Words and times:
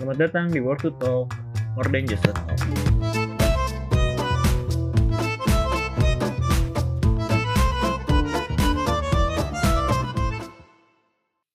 Selamat 0.00 0.16
datang 0.16 0.48
di 0.48 0.64
World 0.64 0.80
to 0.80 0.96
Talk, 0.96 1.28
more 1.76 1.84
than 1.92 2.08
just 2.08 2.24
a 2.24 2.32
talk. 2.32 2.56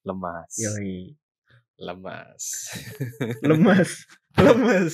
lemas 0.05 0.53
Yoi. 0.61 1.17
lemas 1.81 2.43
Lemas, 3.49 3.91
lemas. 4.37 4.93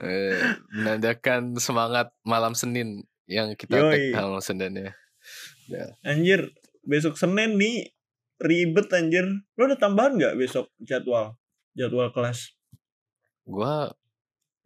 Eh, 0.00 0.40
menandakan 0.72 1.60
semangat 1.60 2.08
malam 2.24 2.56
Senin 2.56 3.04
yang 3.28 3.52
kita 3.52 3.84
Yoi. 3.84 4.16
tag 4.16 4.24
malam 4.32 4.40
Senin 4.40 4.80
ya 4.80 4.96
Anjir, 6.08 6.56
besok 6.88 7.20
Senin 7.20 7.60
nih 7.60 7.92
ribet 8.40 8.88
anjir. 8.96 9.28
Lo 9.60 9.68
ada 9.68 9.76
tambahan 9.76 10.16
nggak 10.16 10.40
besok 10.40 10.72
jadwal? 10.80 11.36
Jadwal 11.76 12.08
kelas? 12.10 12.56
gua 13.46 13.94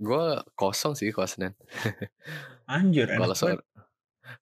gua 0.00 0.40
kosong 0.56 0.96
sih 0.96 1.12
kalau 1.12 1.28
Senin 1.28 1.52
Anjir, 2.64 3.10
kalau 3.20 3.36
sore 3.36 3.60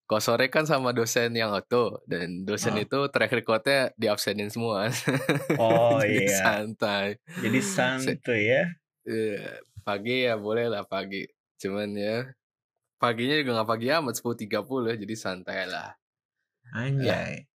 kalau 0.07 0.23
sore 0.23 0.47
kan 0.53 0.69
sama 0.69 0.93
dosen 0.93 1.33
yang 1.35 1.51
auto 1.51 2.05
dan 2.07 2.45
dosen 2.45 2.77
Ah. 2.77 2.85
itu 2.85 2.99
track 3.11 3.33
recordnya 3.35 3.91
diabsenin 3.99 4.53
semua 4.53 4.87
Oh 5.59 5.99
Jadi 6.05 6.29
iya, 6.29 6.39
santai 6.39 7.07
jadi 7.41 7.59
santuy 7.65 8.43
ya. 8.53 8.63
Eh, 9.09 9.41
pagi 9.83 10.29
ya 10.29 10.37
boleh 10.37 10.69
lah 10.69 10.85
pagi 10.85 11.25
cuman 11.59 11.91
ya 11.97 12.17
paginya 13.01 13.35
juga 13.41 13.51
nggak 13.59 13.71
pagi 13.73 13.87
amat 13.91 14.15
10.30 14.21 14.95
jadi 15.01 15.15
santai 15.17 15.65
lah 15.67 15.97
Anjay. 16.77 17.49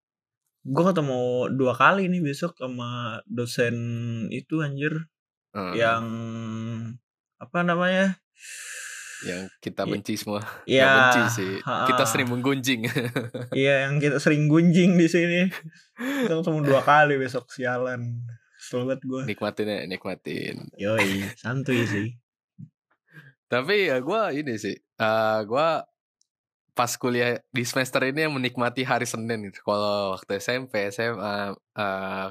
Gue 0.63 0.85
ketemu 0.85 1.21
dua 1.51 1.73
kali 1.73 2.07
nih 2.07 2.21
besok 2.21 2.55
sama 2.55 3.21
dosen 3.25 3.75
itu 4.29 4.61
anjir 4.61 5.09
Eh, 5.51 5.75
yang 5.77 6.05
apa 7.37 7.59
namanya? 7.61 8.15
yang 9.21 9.53
kita 9.59 9.85
benci 9.85 10.15
semua 10.15 10.41
Ya, 10.65 11.13
benci 11.13 11.23
sih 11.35 11.53
kita 11.61 11.93
ha-ha. 11.99 12.09
sering 12.09 12.29
menggunjing 12.29 12.89
Iya 13.53 13.85
yang 13.85 13.99
kita 13.99 14.17
sering 14.17 14.47
gunjing 14.47 14.95
di 14.95 15.05
sini. 15.07 15.45
Kita 15.95 16.39
ketemu 16.39 16.65
dua 16.65 16.81
kali 16.81 17.17
besok 17.17 17.51
sialan. 17.51 18.25
Banget 18.71 19.01
gue. 19.03 19.23
nikmatin 19.27 19.67
ya 19.67 19.79
nikmatin 19.85 20.71
Yoi, 20.75 21.27
santuy 21.35 21.83
sih. 21.83 22.15
tapi 23.45 23.91
ya 23.91 23.99
gue 23.99 24.23
ini 24.37 24.55
sih 24.55 24.73
eh 24.79 25.39
gue 25.43 25.69
pas 26.77 26.93
kuliah 26.97 27.39
di 27.53 27.63
semester 27.67 28.01
ini 28.07 28.27
yang 28.29 28.35
menikmati 28.35 28.83
hari 28.87 29.05
Senin 29.09 29.51
gitu 29.51 29.61
kalau 29.65 30.15
waktu 30.17 30.39
SMP 30.41 30.89
SMA 30.91 31.55
eh, 31.77 32.29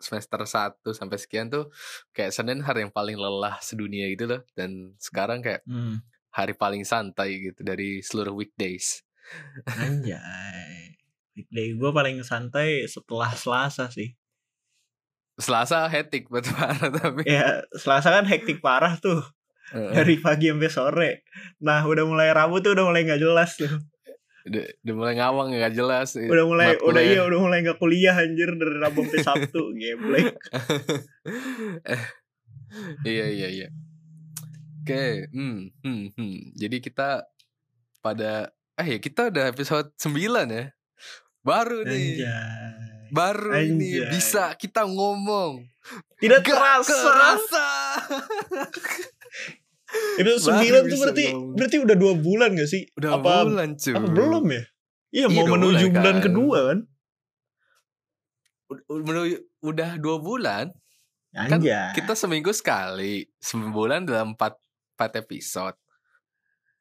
semester 0.00 0.40
1 0.48 0.80
sampai 0.96 1.18
sekian 1.20 1.52
tuh 1.52 1.68
kayak 2.16 2.32
Senin 2.32 2.64
hari 2.64 2.84
yang 2.88 2.92
paling 2.94 3.16
lelah 3.20 3.60
sedunia 3.60 4.08
gitu 4.12 4.24
loh 4.30 4.40
dan 4.56 4.96
sekarang 4.96 5.44
kayak 5.44 5.60
Hmm. 5.68 6.00
hari 6.32 6.54
paling 6.56 6.82
santai 6.86 7.42
gitu 7.52 7.60
dari 7.66 8.00
seluruh 8.00 8.32
weekdays 8.32 9.02
Anjay. 9.66 10.96
Weekday 11.36 11.78
gue 11.78 11.90
paling 11.94 12.18
santai 12.26 12.82
setelah 12.90 13.30
Selasa 13.38 13.86
sih. 13.90 14.14
Selasa 15.40 15.88
hektik 15.88 16.28
betul 16.28 16.52
parah 16.52 16.90
tapi 16.92 17.24
Ya, 17.24 17.64
Selasa 17.72 18.12
kan 18.12 18.26
hektik 18.28 18.60
parah 18.60 19.00
tuh. 19.00 19.24
Eh, 19.72 19.92
Dari 19.94 20.14
pagi 20.18 20.48
sampai 20.48 20.70
sore. 20.70 21.10
Nah, 21.60 21.82
udah 21.82 22.04
mulai 22.04 22.30
Rabu 22.30 22.58
tuh 22.58 22.74
udah 22.74 22.84
mulai 22.84 23.02
nggak 23.04 23.20
jelas 23.20 23.54
tuh. 23.54 23.70
udah, 24.40 24.64
udah 24.82 24.94
mulai 24.96 25.14
ngawang 25.14 25.52
nggak 25.52 25.74
jelas 25.76 26.16
Udah 26.16 26.44
mulai 26.48 26.72
udah 26.80 27.02
iya 27.04 27.20
udah 27.22 27.38
mulai 27.38 27.60
nggak 27.60 27.76
kuliah 27.76 28.16
anjir 28.16 28.48
dari 28.56 28.76
Rabu 28.76 29.04
sampai 29.04 29.20
Sabtu. 29.28 29.62
Geblek. 29.76 30.32
Eh, 31.84 32.02
iya 33.12 33.26
iya 33.28 33.48
iya. 33.50 33.68
Oke, 34.80 35.28
hmm, 35.28 35.58
hmm, 35.84 36.04
hmm. 36.16 36.36
Jadi 36.56 36.76
kita 36.80 37.28
pada 38.00 38.48
eh 38.74 38.86
ya 38.86 38.98
kita 38.98 39.28
udah 39.28 39.52
episode 39.52 39.92
9 39.94 40.16
ya. 40.48 40.72
Baru 41.40 41.84
nih. 41.84 42.24
Anjay. 42.24 43.12
Baru 43.12 43.52
ini 43.54 44.00
Anjay. 44.00 44.08
bisa 44.08 44.56
kita 44.56 44.88
ngomong. 44.88 45.68
Tidak 46.16 46.40
Gak 46.40 46.48
terasa. 46.48 46.96
kerasa. 46.96 47.68
Episode 50.16 50.52
Baru 50.52 50.64
9 50.80 50.86
tuh 50.86 50.98
berarti 50.98 51.24
ngomong. 51.28 51.54
berarti 51.54 51.76
udah 51.78 51.96
dua 51.96 52.12
bulan 52.14 52.50
gak 52.52 52.68
sih? 52.68 52.82
Udah 52.94 53.10
apa, 53.16 53.32
bulan 53.42 53.68
cuy. 53.74 53.92
apa 53.92 54.08
belum 54.08 54.44
ya? 54.46 54.52
Iya, 54.52 54.64
Iya, 55.10 55.26
mau 55.28 55.44
menuju 55.48 55.84
mulai, 55.84 55.96
bulan 55.96 56.14
kan. 56.14 56.22
kedua 56.22 56.58
kan? 56.64 56.78
Udah, 58.68 58.84
menuju- 59.02 59.44
udah 59.60 59.90
dua 59.96 60.16
bulan. 60.18 60.64
Kan 61.30 61.58
Anjay. 61.58 61.90
Kita 61.92 62.14
seminggu 62.14 62.50
sekali. 62.50 63.26
Sebulan 63.36 64.02
dalam 64.02 64.34
4, 64.34 64.54
4 64.94 65.12
episode. 65.16 65.74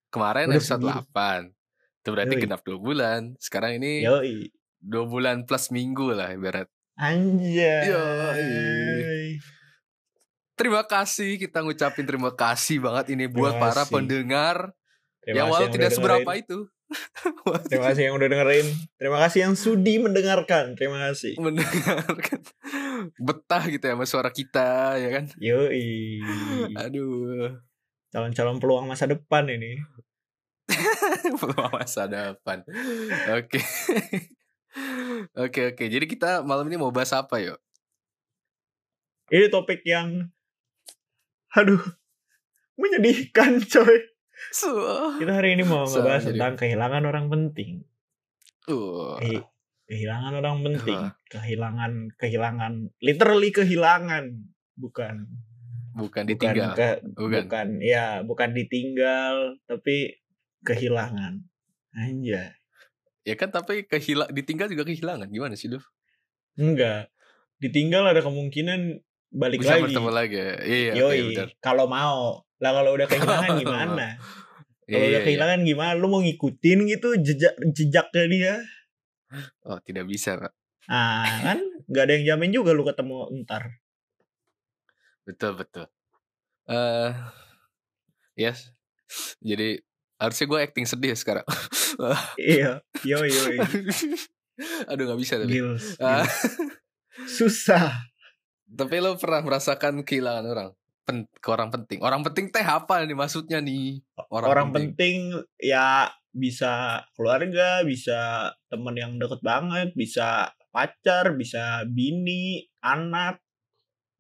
Kemarin 0.10 0.50
Udah 0.50 0.58
episode. 0.58 0.82
8. 0.82 1.54
Itu 2.00 2.10
berarti 2.10 2.34
Yoi. 2.34 2.42
genap 2.42 2.62
dua 2.62 2.78
bulan. 2.78 3.34
Sekarang 3.38 3.76
ini 3.76 4.02
Yoi. 4.02 4.50
dua 4.80 5.06
bulan 5.06 5.44
plus 5.44 5.70
minggu 5.70 6.12
lah 6.12 6.30
ibarat. 6.32 6.66
Anjay. 6.96 7.90
Yoi. 7.90 9.19
Terima 10.60 10.84
kasih 10.84 11.40
kita 11.40 11.64
ngucapin 11.64 12.04
terima 12.04 12.36
kasih 12.36 12.84
banget 12.84 13.16
ini 13.16 13.32
buat 13.32 13.56
Terima 13.56 13.72
para 13.72 13.88
kasih. 13.88 13.94
pendengar 13.96 14.58
Terima 15.24 15.36
yang 15.40 15.48
walau 15.48 15.64
yang 15.64 15.72
tidak 15.72 15.92
seberapa 15.96 16.28
dengerin. 16.28 16.44
itu 16.44 16.60
Terima 17.70 17.86
kasih 17.94 18.04
yang 18.10 18.16
udah 18.18 18.28
dengerin. 18.28 18.68
Terima 18.98 19.18
kasih 19.24 19.40
yang 19.48 19.54
sudi 19.56 20.02
mendengarkan. 20.02 20.74
Terima 20.76 20.98
kasih. 21.08 21.38
mendengarkan 21.40 22.42
betah 23.22 23.64
gitu 23.70 23.86
ya 23.88 23.94
sama 23.96 24.06
suara 24.10 24.34
kita 24.34 24.98
ya 25.00 25.10
kan. 25.14 25.26
Yoi. 25.40 26.20
Aduh, 26.76 27.56
Calon-calon 28.10 28.58
peluang 28.58 28.90
masa 28.90 29.06
depan 29.06 29.46
ini. 29.46 29.78
peluang 31.42 31.72
masa 31.72 32.10
depan. 32.10 32.66
Oke. 33.38 33.62
Oke 35.34 35.74
oke. 35.74 35.86
Jadi 35.90 36.06
kita 36.06 36.46
malam 36.46 36.70
ini 36.70 36.78
mau 36.78 36.94
bahas 36.94 37.10
apa 37.12 37.42
yuk? 37.42 37.58
Ini 39.34 39.50
topik 39.50 39.82
yang 39.82 40.30
aduh 41.52 41.82
menyedihkan 42.76 43.60
coy. 43.64 43.98
So, 44.50 44.72
Kita 45.20 45.36
hari 45.36 45.54
ini 45.54 45.64
mau 45.64 45.84
So, 45.84 46.00
ngebahas 46.00 46.24
jadi- 46.24 46.32
tentang 46.34 46.56
kehilangan 46.58 47.04
orang 47.04 47.26
penting. 47.28 47.84
uh, 48.66 49.20
Kehi- 49.20 49.44
kehilangan 49.86 50.34
orang 50.36 50.58
penting. 50.64 51.00
Kehilangan 51.28 51.92
kehilangan 52.16 52.74
literally 53.00 53.50
kehilangan 53.50 54.48
bukan 54.74 55.28
bukan 55.92 56.24
bukan 56.24 56.24
ditinggal. 56.24 56.72
ke- 56.72 57.02
Bukan. 57.12 57.44
bukan 57.44 57.68
ya 57.82 58.24
bukan 58.24 58.50
ditinggal 58.54 59.36
tapi 59.66 60.16
kehilangan. 60.62 61.44
Anjay. 61.92 62.56
Ya 63.22 63.36
kan 63.36 63.50
tapi 63.50 63.84
kehilang 63.84 64.32
ditinggal 64.32 64.72
juga 64.72 64.88
kehilangan. 64.88 65.28
Gimana 65.28 65.54
sih, 65.54 65.68
Duh? 65.68 65.84
Enggak. 66.56 67.12
Ditinggal 67.58 68.08
ada 68.08 68.22
kemungkinan 68.22 69.04
balik 69.30 69.62
Bisa 69.62 69.76
lagi. 69.76 69.84
bertemu 69.88 70.10
lagi. 70.10 70.36
ya? 70.36 70.52
Iya, 70.60 70.92
oke, 70.92 71.00
Yoi, 71.00 71.20
benar. 71.32 71.48
kalau 71.60 71.86
mau. 71.86 72.22
Lah 72.60 72.72
kalau 72.74 72.92
udah 72.94 73.08
kehilangan 73.08 73.52
gimana? 73.62 74.08
Kalau 74.84 74.90
Iya, 74.90 75.08
udah 75.08 75.10
iya. 75.16 75.26
kehilangan 75.26 75.60
gimana? 75.64 75.92
Lu 75.94 76.08
mau 76.08 76.20
ngikutin 76.20 76.80
gitu 76.88 77.08
jejak 77.16 77.54
jejaknya 77.70 78.24
dia? 78.26 78.56
Oh, 79.64 79.78
tidak 79.80 80.06
bisa, 80.06 80.34
Pak. 80.36 80.54
Ah, 80.86 81.24
kan 81.46 81.60
nggak 81.90 82.04
ada 82.04 82.14
yang 82.16 82.26
jamin 82.28 82.52
juga 82.52 82.74
lu 82.74 82.82
ketemu 82.82 83.30
ntar. 83.44 83.78
Betul, 85.24 85.54
betul. 85.56 85.86
Eh, 86.66 87.14
yes. 88.36 88.74
Jadi 89.40 89.78
harusnya 90.18 90.46
gue 90.46 90.60
acting 90.60 90.86
sedih 90.86 91.14
sekarang. 91.14 91.46
iya, 92.42 92.82
yo 93.02 93.22
yo. 93.22 93.42
Aduh, 94.86 95.06
nggak 95.06 95.20
bisa 95.22 95.38
tapi. 95.38 95.54
Gils, 95.54 95.98
Ah, 95.98 96.26
gils. 96.26 96.34
Susah. 97.30 98.09
Tapi 98.70 99.02
lo 99.02 99.18
pernah 99.18 99.42
merasakan 99.42 100.06
kehilangan 100.06 100.46
orang? 100.46 100.70
Pen 101.06 101.26
ke 101.42 101.50
orang 101.50 101.70
penting. 101.74 102.00
Orang 102.02 102.22
penting 102.22 102.54
teh 102.54 102.62
apa 102.62 103.02
nih 103.02 103.18
maksudnya 103.18 103.58
nih? 103.60 104.02
Orang, 104.30 104.70
penting. 104.70 105.42
ya 105.58 106.10
bisa 106.30 107.02
keluarga, 107.18 107.82
bisa 107.82 108.54
temen 108.70 108.94
yang 108.94 109.18
deket 109.18 109.42
banget, 109.42 109.90
bisa 109.98 110.54
pacar, 110.70 111.34
bisa 111.34 111.82
bini, 111.90 112.70
anak. 112.80 113.42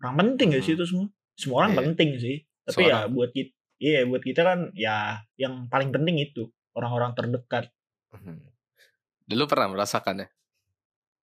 Orang 0.01 0.15
penting 0.17 0.57
gak 0.57 0.65
sih 0.65 0.73
Hmm. 0.73 0.79
itu 0.81 0.85
semua? 0.89 1.07
Semua 1.37 1.57
orang 1.63 1.71
Iya. 1.71 1.79
penting 1.85 2.09
sih. 2.17 2.37
Tapi 2.65 2.73
Semua 2.73 2.89
ya 2.89 2.99
buat 3.05 3.29
kita, 3.31 3.51
iya 3.77 3.99
buat 4.05 4.23
kita 4.25 4.41
kan 4.41 4.59
ya 4.73 5.21
yang 5.37 5.69
paling 5.69 5.93
penting 5.93 6.17
itu 6.17 6.49
orang-orang 6.73 7.13
terdekat. 7.13 7.69
Hmm. 8.09 8.41
Dulu 9.29 9.45
pernah 9.45 9.69
merasakannya? 9.69 10.27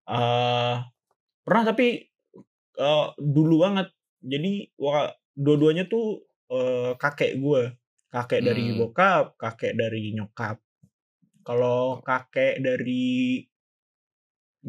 eh 0.07 0.75
pernah 1.43 1.63
tapi 1.67 2.07
eh, 2.79 3.07
dulu 3.19 3.55
banget. 3.65 3.89
Jadi 4.23 4.53
dua-duanya 5.37 5.85
tuh 5.93 6.25
eh, 6.53 6.93
kakek 7.03 7.33
gue, 7.43 7.63
kakek 8.13 8.41
dari 8.47 8.65
Hmm. 8.65 8.77
bokap, 8.77 9.37
kakek 9.41 9.75
dari 9.77 10.15
nyokap. 10.17 10.57
Kalau 11.47 12.03
kakek 12.05 12.61
dari 12.63 13.41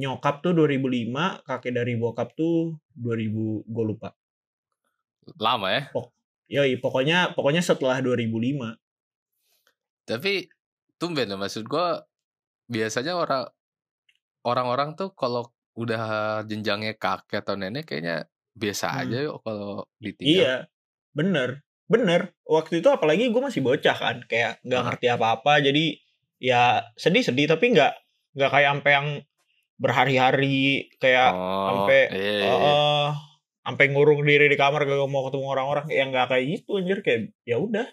nyokap 0.02 0.36
tuh 0.44 0.52
2005, 0.58 1.26
kakek 1.48 1.74
dari 1.78 1.94
bokap 2.04 2.30
tuh 2.40 2.58
2000, 3.04 3.48
gue 3.74 3.84
lupa. 3.90 4.10
lama 5.40 5.68
ya 5.72 5.98
Yoi, 6.56 6.74
pokoknya 6.84 7.18
pokoknya 7.36 7.62
setelah 7.70 7.98
2005. 8.06 8.70
tapi 10.08 10.48
tumben 11.00 11.28
loh 11.30 11.40
maksud 11.44 11.64
gua 11.68 11.88
biasanya 12.74 13.14
orang 13.24 13.44
orang-orang 14.50 14.90
tuh 15.00 15.10
kalau 15.22 15.44
udah 15.78 16.04
jenjangnya 16.50 16.98
kakek 16.98 17.46
atau 17.46 17.54
nenek 17.54 17.86
kayaknya 17.86 18.26
biasa 18.58 18.90
Hmm. 18.90 19.00
aja 19.06 19.18
yuk 19.30 19.38
kalau 19.46 19.86
ditinggal 20.02 20.34
Iya, 20.34 20.56
bener, 21.14 21.50
bener. 21.86 22.34
Waktu 22.50 22.82
itu 22.82 22.90
apalagi 22.90 23.30
gue 23.30 23.42
masih 23.42 23.62
bocah 23.62 23.94
kan, 23.94 24.18
kayak 24.26 24.58
nggak 24.66 24.82
ngerti 24.90 25.08
apa-apa. 25.14 25.62
Jadi 25.62 26.02
ya 26.42 26.82
sedih-sedih, 26.98 27.46
tapi 27.46 27.78
nggak 27.78 27.94
nggak 28.34 28.50
kayak 28.50 28.70
sampai 28.74 28.92
yang 28.98 29.08
berhari-hari 29.78 30.90
kayak 30.98 31.30
oh 31.38 31.66
sampai 31.70 32.00
iya, 32.18 32.32
iya, 32.34 32.50
iya. 32.50 32.74
eh 32.74 33.10
sampai 33.62 33.86
ngurung 33.94 34.26
diri 34.26 34.50
di 34.50 34.58
kamar 34.58 34.90
gak 34.90 35.06
mau 35.06 35.30
ketemu 35.30 35.48
orang-orang. 35.54 35.86
Ya 35.94 36.04
nggak 36.10 36.26
kayak 36.34 36.46
gitu 36.50 36.82
anjir 36.82 37.00
kayak 37.06 37.30
ya 37.46 37.62
udah, 37.62 37.86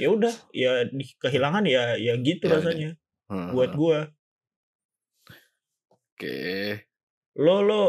ya 0.00 0.08
udah, 0.08 0.34
ya 0.56 0.88
kehilangan 1.20 1.68
ya 1.68 2.00
ya 2.00 2.16
gitu 2.16 2.48
Ya 2.48 2.52
rasanya. 2.56 2.90
Hmm, 3.26 3.52
Buat 3.52 3.74
gue, 3.76 3.98
oke 6.16 6.40
lo 7.36 7.60
lo 7.60 7.80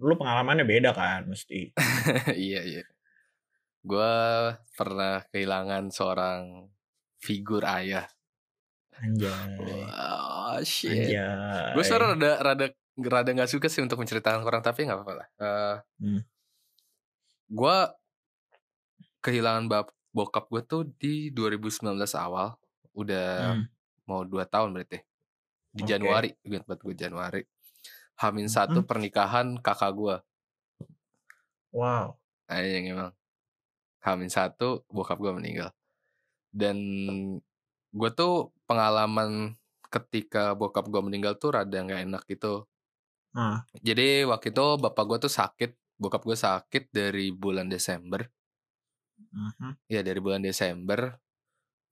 lo 0.00 0.14
pengalamannya 0.16 0.64
beda 0.64 0.90
kan 0.96 1.28
mesti. 1.28 1.70
iya 2.48 2.64
iya 2.64 2.82
gue 3.84 4.14
pernah 4.72 5.20
kehilangan 5.28 5.92
seorang 5.92 6.72
figur 7.20 7.60
ayah 7.68 8.08
Anjay. 8.94 9.58
Wah, 9.58 10.62
shit. 10.62 11.18
Gue 11.74 11.82
sebenarnya 11.82 12.14
rada 12.14 12.30
rada 12.38 12.66
rada 12.94 13.30
nggak 13.34 13.50
suka 13.50 13.66
sih 13.66 13.82
untuk 13.82 13.98
menceritakan 13.98 14.46
orang 14.46 14.62
tapi 14.62 14.86
nggak 14.86 15.02
apa-apa 15.02 15.14
lah. 15.18 15.28
Eh, 15.42 15.76
Hmm. 15.98 16.20
Gue 17.50 17.76
kehilangan 19.18 19.66
bap 19.66 19.90
bokap 20.14 20.46
gue 20.46 20.62
tuh 20.62 20.82
di 20.94 21.34
2019 21.34 21.98
awal, 22.14 22.54
udah 22.94 23.58
Hmm. 23.58 23.66
mau 24.06 24.22
dua 24.22 24.46
tahun 24.46 24.70
berarti. 24.70 25.02
Di 25.74 25.82
Oke. 25.82 25.90
Januari, 25.90 26.30
gue 26.38 26.62
gue 26.62 26.94
Januari. 26.94 27.42
Hamin 28.22 28.46
satu 28.50 28.82
Hmm. 28.82 28.88
pernikahan 28.88 29.46
kakak 29.58 29.92
gue. 29.94 30.16
Wow. 31.74 32.16
Aja 32.48 32.68
yang 32.68 32.86
emang. 32.94 33.12
Hamin 34.04 34.30
satu 34.30 34.84
bokap 34.92 35.18
gue 35.22 35.32
meninggal. 35.34 35.70
Dan 36.52 36.76
gue 37.94 38.10
tuh 38.14 38.50
pengalaman 38.68 39.54
ketika 39.90 40.52
bokap 40.58 40.90
gue 40.90 41.02
meninggal 41.04 41.38
tuh 41.38 41.54
rada 41.54 41.78
nggak 41.78 42.02
enak 42.10 42.22
gitu. 42.30 42.66
Ah. 43.34 43.66
Jadi 43.82 44.26
waktu 44.26 44.54
itu 44.54 44.66
bapak 44.78 45.04
gue 45.10 45.18
tuh 45.26 45.32
sakit, 45.32 45.70
bokap 45.98 46.22
gue 46.26 46.38
sakit 46.38 46.90
dari 46.94 47.30
bulan 47.34 47.66
Desember. 47.70 48.26
Mhm. 49.34 49.70
Ya 49.90 50.00
dari 50.06 50.20
bulan 50.22 50.42
Desember, 50.42 51.18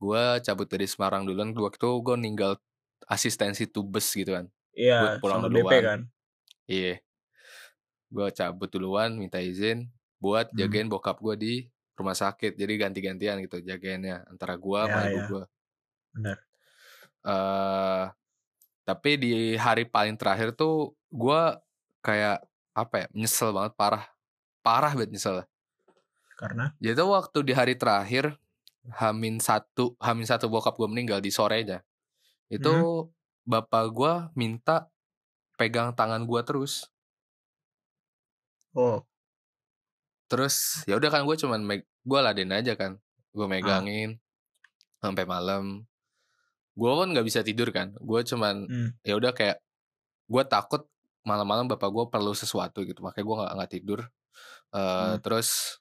gue 0.03 0.25
cabut 0.47 0.69
dari 0.71 0.87
Semarang 0.91 1.25
duluan. 1.29 1.55
Waktu 1.55 1.79
itu 1.79 1.91
gue 2.05 2.17
ninggal 2.19 2.53
asistensi 3.11 3.67
tubes 3.71 4.07
gitu 4.15 4.35
kan. 4.39 4.47
Iya, 4.77 5.21
pulang 5.21 5.41
sama 5.45 5.49
duluan. 5.53 5.83
kan. 5.85 6.01
Iya, 6.69 7.01
gue 8.13 8.29
cabut 8.37 8.69
duluan, 8.73 9.11
minta 9.17 9.41
izin 9.41 9.89
buat 10.23 10.53
Hmm. 10.53 10.59
jagain 10.61 10.89
bokap 10.93 11.19
gue 11.21 11.35
di 11.37 11.55
rumah 11.99 12.17
sakit. 12.17 12.57
Jadi 12.57 12.73
ganti-gantian 12.81 13.37
gitu 13.45 13.61
jagainnya 13.65 14.25
antara 14.29 14.55
gue 14.57 14.81
sama 14.81 14.99
Ya, 15.01 15.09
ibu 15.09 15.19
ya. 15.19 15.27
gue. 15.33 15.45
Benar. 16.17 16.39
eh 17.23 18.05
tapi 18.83 19.11
di 19.21 19.33
hari 19.57 19.87
paling 19.87 20.19
terakhir 20.19 20.55
tuh 20.59 20.95
gue 21.15 21.43
kayak 22.03 22.43
apa 22.75 22.95
ya 23.05 23.09
nyesel 23.15 23.55
banget 23.55 23.73
parah 23.79 24.05
parah 24.65 24.93
banget 24.97 25.11
nyesel 25.15 25.37
Karena 26.35 26.75
jadi 26.83 26.99
tuh 26.99 27.11
waktu 27.15 27.39
di 27.47 27.53
hari 27.55 27.75
terakhir 27.79 28.35
Hamin 28.99 29.39
satu 29.39 29.95
Hamin 30.03 30.27
satu 30.27 30.51
bokap 30.51 30.75
gue 30.75 30.89
meninggal 30.91 31.23
di 31.23 31.31
sorenya 31.31 31.87
itu 32.51 32.75
bapak 33.47 33.85
gue 33.93 34.13
minta 34.39 34.89
pegang 35.59 35.95
tangan 35.95 36.23
gue 36.27 36.41
terus. 36.47 36.91
Oh, 38.73 39.05
terus 40.33 40.81
ya 40.89 40.97
udah 40.97 41.13
kan 41.13 41.23
gue 41.29 41.37
cuman 41.37 41.61
gue 41.83 42.21
laden 42.25 42.51
aja 42.57 42.73
kan. 42.75 42.97
Gue 43.37 43.47
megangin 43.49 44.17
sampai 45.03 45.25
malam. 45.29 45.85
Gue 46.73 46.91
pun 46.93 47.09
nggak 47.13 47.27
bisa 47.29 47.41
tidur 47.45 47.69
kan. 47.75 47.93
Gue 48.01 48.25
cuman 48.25 48.65
hmm. 48.65 48.91
ya 49.05 49.15
udah 49.21 49.33
kayak 49.37 49.61
gue 50.31 50.43
takut 50.49 50.89
malam-malam 51.23 51.69
bapak 51.71 51.91
gue 51.93 52.05
perlu 52.11 52.33
sesuatu 52.35 52.83
gitu 52.83 53.05
makanya 53.05 53.25
gue 53.29 53.37
nggak 53.41 53.53
nggak 53.61 53.73
tidur. 53.73 54.01
Eh, 54.73 54.81
Hmm. 54.81 55.21
terus 55.21 55.79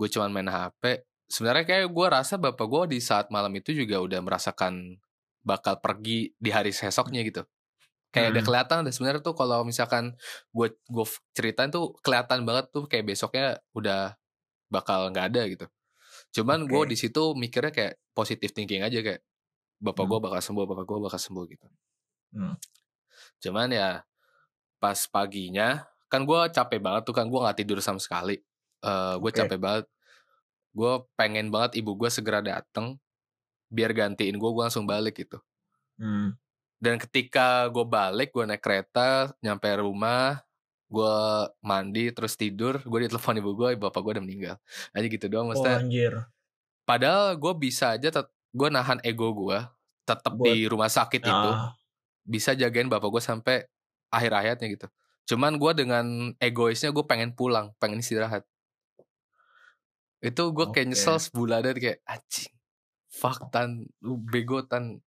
gue 0.00 0.08
cuman 0.08 0.32
main 0.32 0.48
hp 0.48 1.04
sebenarnya 1.28 1.64
kayak 1.68 1.86
gue 1.92 2.06
rasa 2.08 2.34
bapak 2.40 2.66
gue 2.68 2.96
di 2.96 2.98
saat 3.04 3.28
malam 3.28 3.52
itu 3.52 3.72
juga 3.76 4.00
udah 4.00 4.20
merasakan 4.24 4.96
bakal 5.42 5.78
pergi 5.78 6.32
di 6.38 6.50
hari 6.50 6.70
esoknya 6.70 7.22
gitu 7.22 7.42
kayak 8.12 8.32
udah 8.32 8.42
Hmm. 8.42 8.48
kelihatan 8.48 8.76
udah 8.86 8.92
sebenarnya 8.94 9.22
tuh 9.24 9.34
kalau 9.34 9.64
misalkan 9.64 10.14
gue 10.52 10.68
gue 10.76 11.06
ceritain 11.32 11.70
tuh 11.72 11.96
kelihatan 12.04 12.44
banget 12.44 12.68
tuh 12.70 12.84
kayak 12.86 13.08
besoknya 13.08 13.58
udah 13.72 14.14
bakal 14.68 15.08
nggak 15.10 15.26
ada 15.32 15.42
gitu 15.48 15.66
cuman 16.32 16.64
gue 16.68 16.82
Oke. 16.84 16.90
di 16.92 16.96
situ 16.96 17.32
mikirnya 17.34 17.72
kayak 17.72 17.94
positive 18.12 18.52
thinking 18.52 18.84
aja 18.84 19.00
kayak 19.00 19.20
bapak 19.80 20.04
Hmm. 20.04 20.10
gue 20.12 20.18
bakal 20.28 20.40
sembuh 20.40 20.64
bapak 20.68 20.84
gue 20.84 20.98
bakal 21.02 21.20
sembuh 21.20 21.44
gitu 21.50 21.66
Hmm. 22.32 22.56
Cuman 23.44 23.68
ya 23.68 24.00
pas 24.80 24.96
paginya 25.06 25.84
kan 26.08 26.24
gue 26.24 26.40
capek 26.48 26.80
banget 26.80 27.02
tuh 27.04 27.12
kan 27.12 27.28
gue 27.28 27.36
nggak 27.36 27.58
tidur 27.60 27.78
sama 27.84 28.00
sekali. 28.00 28.40
Eh 28.80 29.14
gue 29.20 29.30
Oke. 29.30 29.36
capek 29.36 29.58
banget. 29.60 29.84
Gue 30.72 30.92
pengen 31.12 31.52
banget 31.52 31.76
ibu 31.76 31.92
gue 31.92 32.08
segera 32.08 32.40
dateng 32.40 32.96
biar 33.72 33.96
gantiin 33.96 34.36
gue 34.36 34.50
gue 34.52 34.62
langsung 34.62 34.84
balik 34.84 35.24
gitu. 35.24 35.40
Hmm. 35.96 36.36
Dan 36.76 37.00
ketika 37.00 37.70
gue 37.72 37.86
balik 37.86 38.34
gue 38.34 38.44
naik 38.44 38.60
kereta 38.60 39.32
nyampe 39.40 39.66
rumah 39.80 40.44
gue 40.92 41.16
mandi 41.64 42.12
terus 42.12 42.36
tidur 42.36 42.76
gue 42.84 42.98
ditelepon 43.08 43.40
ibu 43.40 43.56
gue 43.56 43.80
bapak 43.80 44.00
gue 44.04 44.12
udah 44.20 44.24
meninggal 44.28 44.56
aja 44.92 45.06
gitu 45.08 45.24
doang 45.24 45.48
Oh, 45.48 45.56
maksudnya 45.56 45.80
anjir. 45.80 46.12
padahal 46.84 47.32
gue 47.40 47.52
bisa 47.56 47.96
aja 47.96 48.12
gue 48.52 48.68
nahan 48.68 49.00
ego 49.00 49.32
gue 49.32 49.56
tetap 50.04 50.36
di 50.36 50.68
rumah 50.68 50.92
sakit 50.92 51.24
itu 51.24 51.48
Ah, 51.48 51.72
bisa 52.28 52.52
jagain 52.52 52.92
bapak 52.92 53.08
gue 53.08 53.22
sampai 53.24 53.56
akhir 54.12 54.32
hayatnya 54.36 54.68
gitu. 54.68 54.86
Cuman 55.32 55.56
gue 55.56 55.72
dengan 55.72 56.04
egoisnya 56.36 56.92
gue 56.92 57.04
pengen 57.08 57.32
pulang, 57.32 57.72
pengen 57.80 58.04
istirahat. 58.04 58.44
Itu 60.22 60.52
gue 60.54 60.66
kayak 60.70 60.86
Oke. 60.86 60.90
nyesel 60.94 61.16
sebulanan 61.18 61.74
kayak 61.78 61.98
anjing. 62.04 62.52
Fuck 63.12 63.52
tan, 63.52 63.84
lu 64.04 64.16
bego 64.18 64.64
tan. 64.64 65.00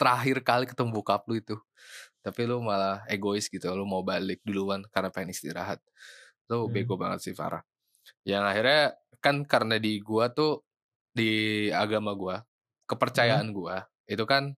Terakhir 0.00 0.42
kali 0.42 0.64
ketemu 0.70 0.90
bokap 0.96 1.22
lu 1.30 1.38
itu. 1.38 1.56
Tapi 2.24 2.42
lu 2.50 2.58
malah 2.64 3.04
egois 3.10 3.46
gitu, 3.50 3.66
lu 3.76 3.84
mau 3.86 4.02
balik 4.06 4.40
duluan 4.46 4.82
karena 4.94 5.10
pengen 5.14 5.32
istirahat. 5.34 5.80
Itu 6.46 6.66
Hmm. 6.66 6.72
bego 6.72 6.96
banget 7.00 7.20
sih 7.30 7.34
Farah. 7.36 7.62
Yang 8.26 8.44
akhirnya 8.50 8.82
kan 9.24 9.36
karena 9.48 9.76
di 9.82 10.00
gua 10.04 10.30
tuh 10.32 10.64
di 11.14 11.68
agama 11.74 12.12
gua, 12.16 12.44
kepercayaan 12.90 13.48
Hmm. 13.48 13.54
gua 13.54 13.86
itu 14.10 14.24
kan 14.28 14.54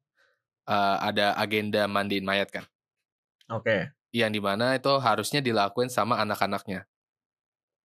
eh, 0.69 0.97
ada 1.11 1.35
agenda 1.39 1.85
mandiin 1.91 2.25
mayat 2.27 2.51
kan 2.55 2.65
Oke. 3.49 3.93
yang 4.15 4.31
di 4.35 4.41
mana 4.43 4.75
itu 4.79 4.91
harusnya 5.07 5.39
dilakuin 5.49 5.91
sama 5.93 6.15
anak-anaknya. 6.25 6.81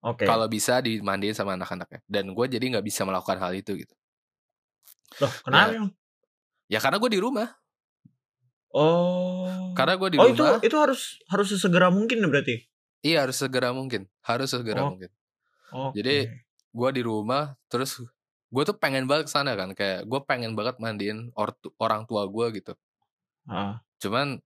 Oke. 0.03 0.29
Kalau 0.29 0.47
bisa 0.51 0.75
dimandiin 0.83 1.33
sama 1.39 1.55
anak-anaknya. 1.57 2.01
Dan 2.15 2.35
gue 2.37 2.47
jadi 2.55 2.65
nggak 2.77 2.87
bisa 2.87 3.03
melakukan 3.09 3.39
hal 3.43 3.53
itu 3.55 3.73
gitu. 3.79 3.95
Loh, 5.19 5.33
kenapa 5.45 5.71
emang? 5.73 5.93
Ya 6.67 6.79
karena 6.79 6.99
gue 6.99 7.11
di 7.11 7.21
rumah. 7.21 7.49
Oh. 8.77 9.73
Karena 9.73 9.95
gue 9.97 10.09
di 10.13 10.19
Oh, 10.21 10.29
itu 10.29 10.43
rumah. 10.43 10.61
itu 10.61 10.77
harus 10.77 11.01
harus 11.31 11.49
sesegera 11.49 11.89
mungkin 11.89 12.21
ya 12.21 12.29
berarti. 12.29 12.57
Iya 13.01 13.19
harus 13.25 13.39
segera 13.39 13.71
mungkin. 13.73 14.11
Harus 14.21 14.53
segera 14.53 14.85
Oh. 14.85 14.93
mungkin. 14.93 15.11
Oke. 15.73 16.01
Jadi, 16.01 16.17
Gue 16.77 16.93
di 16.93 17.01
rumah 17.01 17.57
terus 17.73 18.05
gue 18.53 18.63
tuh 18.63 18.77
pengen 18.77 19.09
banget 19.09 19.27
ke 19.29 19.33
sana 19.33 19.57
kan. 19.57 19.73
Kayak 19.73 20.05
gue 20.05 20.21
pengen 20.29 20.53
banget 20.53 20.77
mandiin 20.77 21.33
ortu- 21.33 21.73
orang 21.81 22.05
tua 22.05 22.29
gue 22.29 22.61
gitu. 22.61 22.77
Ah, 23.49 23.81
Cuman 23.97 24.45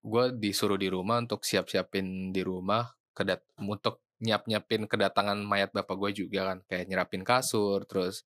gue 0.00 0.24
disuruh 0.40 0.80
di 0.80 0.88
rumah 0.88 1.20
untuk 1.20 1.44
siap-siapin 1.44 2.32
di 2.32 2.40
rumah 2.40 2.88
kedat 3.12 3.44
untuk 3.60 4.00
nyiap-nyiapin 4.24 4.88
kedatangan 4.88 5.36
mayat 5.36 5.68
bapak 5.68 6.00
gue 6.00 6.24
juga 6.24 6.48
kan 6.48 6.58
kayak 6.64 6.88
nyerapin 6.88 7.28
kasur 7.28 7.84
terus. 7.84 8.24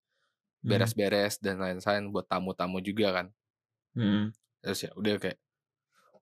Beres-beres 0.64 1.37
dan 1.44 1.61
lain-lain 1.61 2.09
buat 2.09 2.25
tamu-tamu 2.25 2.80
juga 2.80 3.12
kan. 3.12 3.26
Hmm. 3.94 4.35
terus 4.64 4.80
ya 4.80 4.90
udah 4.97 5.21
kayak 5.23 5.38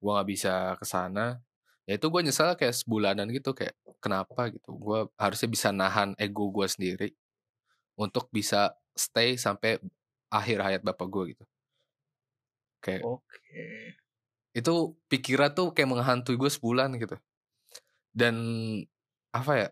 gue 0.02 0.10
nggak 0.10 0.28
bisa 0.28 0.74
ke 0.76 0.84
sana. 0.84 1.38
Ya 1.86 1.94
itu 1.98 2.06
gue 2.10 2.20
nyesel 2.26 2.58
kayak 2.58 2.74
sebulanan 2.74 3.30
gitu 3.30 3.54
kayak 3.54 3.78
kenapa 4.02 4.50
gitu. 4.50 4.74
Gue 4.74 5.06
harusnya 5.14 5.48
bisa 5.48 5.68
nahan 5.70 6.18
ego 6.18 6.50
gue 6.50 6.66
sendiri 6.66 7.08
untuk 7.94 8.26
bisa 8.34 8.74
stay 8.98 9.38
sampai 9.38 9.78
akhir 10.26 10.58
hayat 10.58 10.82
bapak 10.82 11.06
gue 11.06 11.24
gitu. 11.38 11.44
Kayak 12.82 13.02
Oke. 13.06 13.62
itu 14.58 14.74
pikiran 15.06 15.54
tuh 15.54 15.70
kayak 15.70 15.90
menghantui 15.94 16.34
gue 16.34 16.50
sebulan 16.50 16.98
gitu. 16.98 17.14
Dan 18.10 18.34
apa 19.32 19.52
ya 19.54 19.68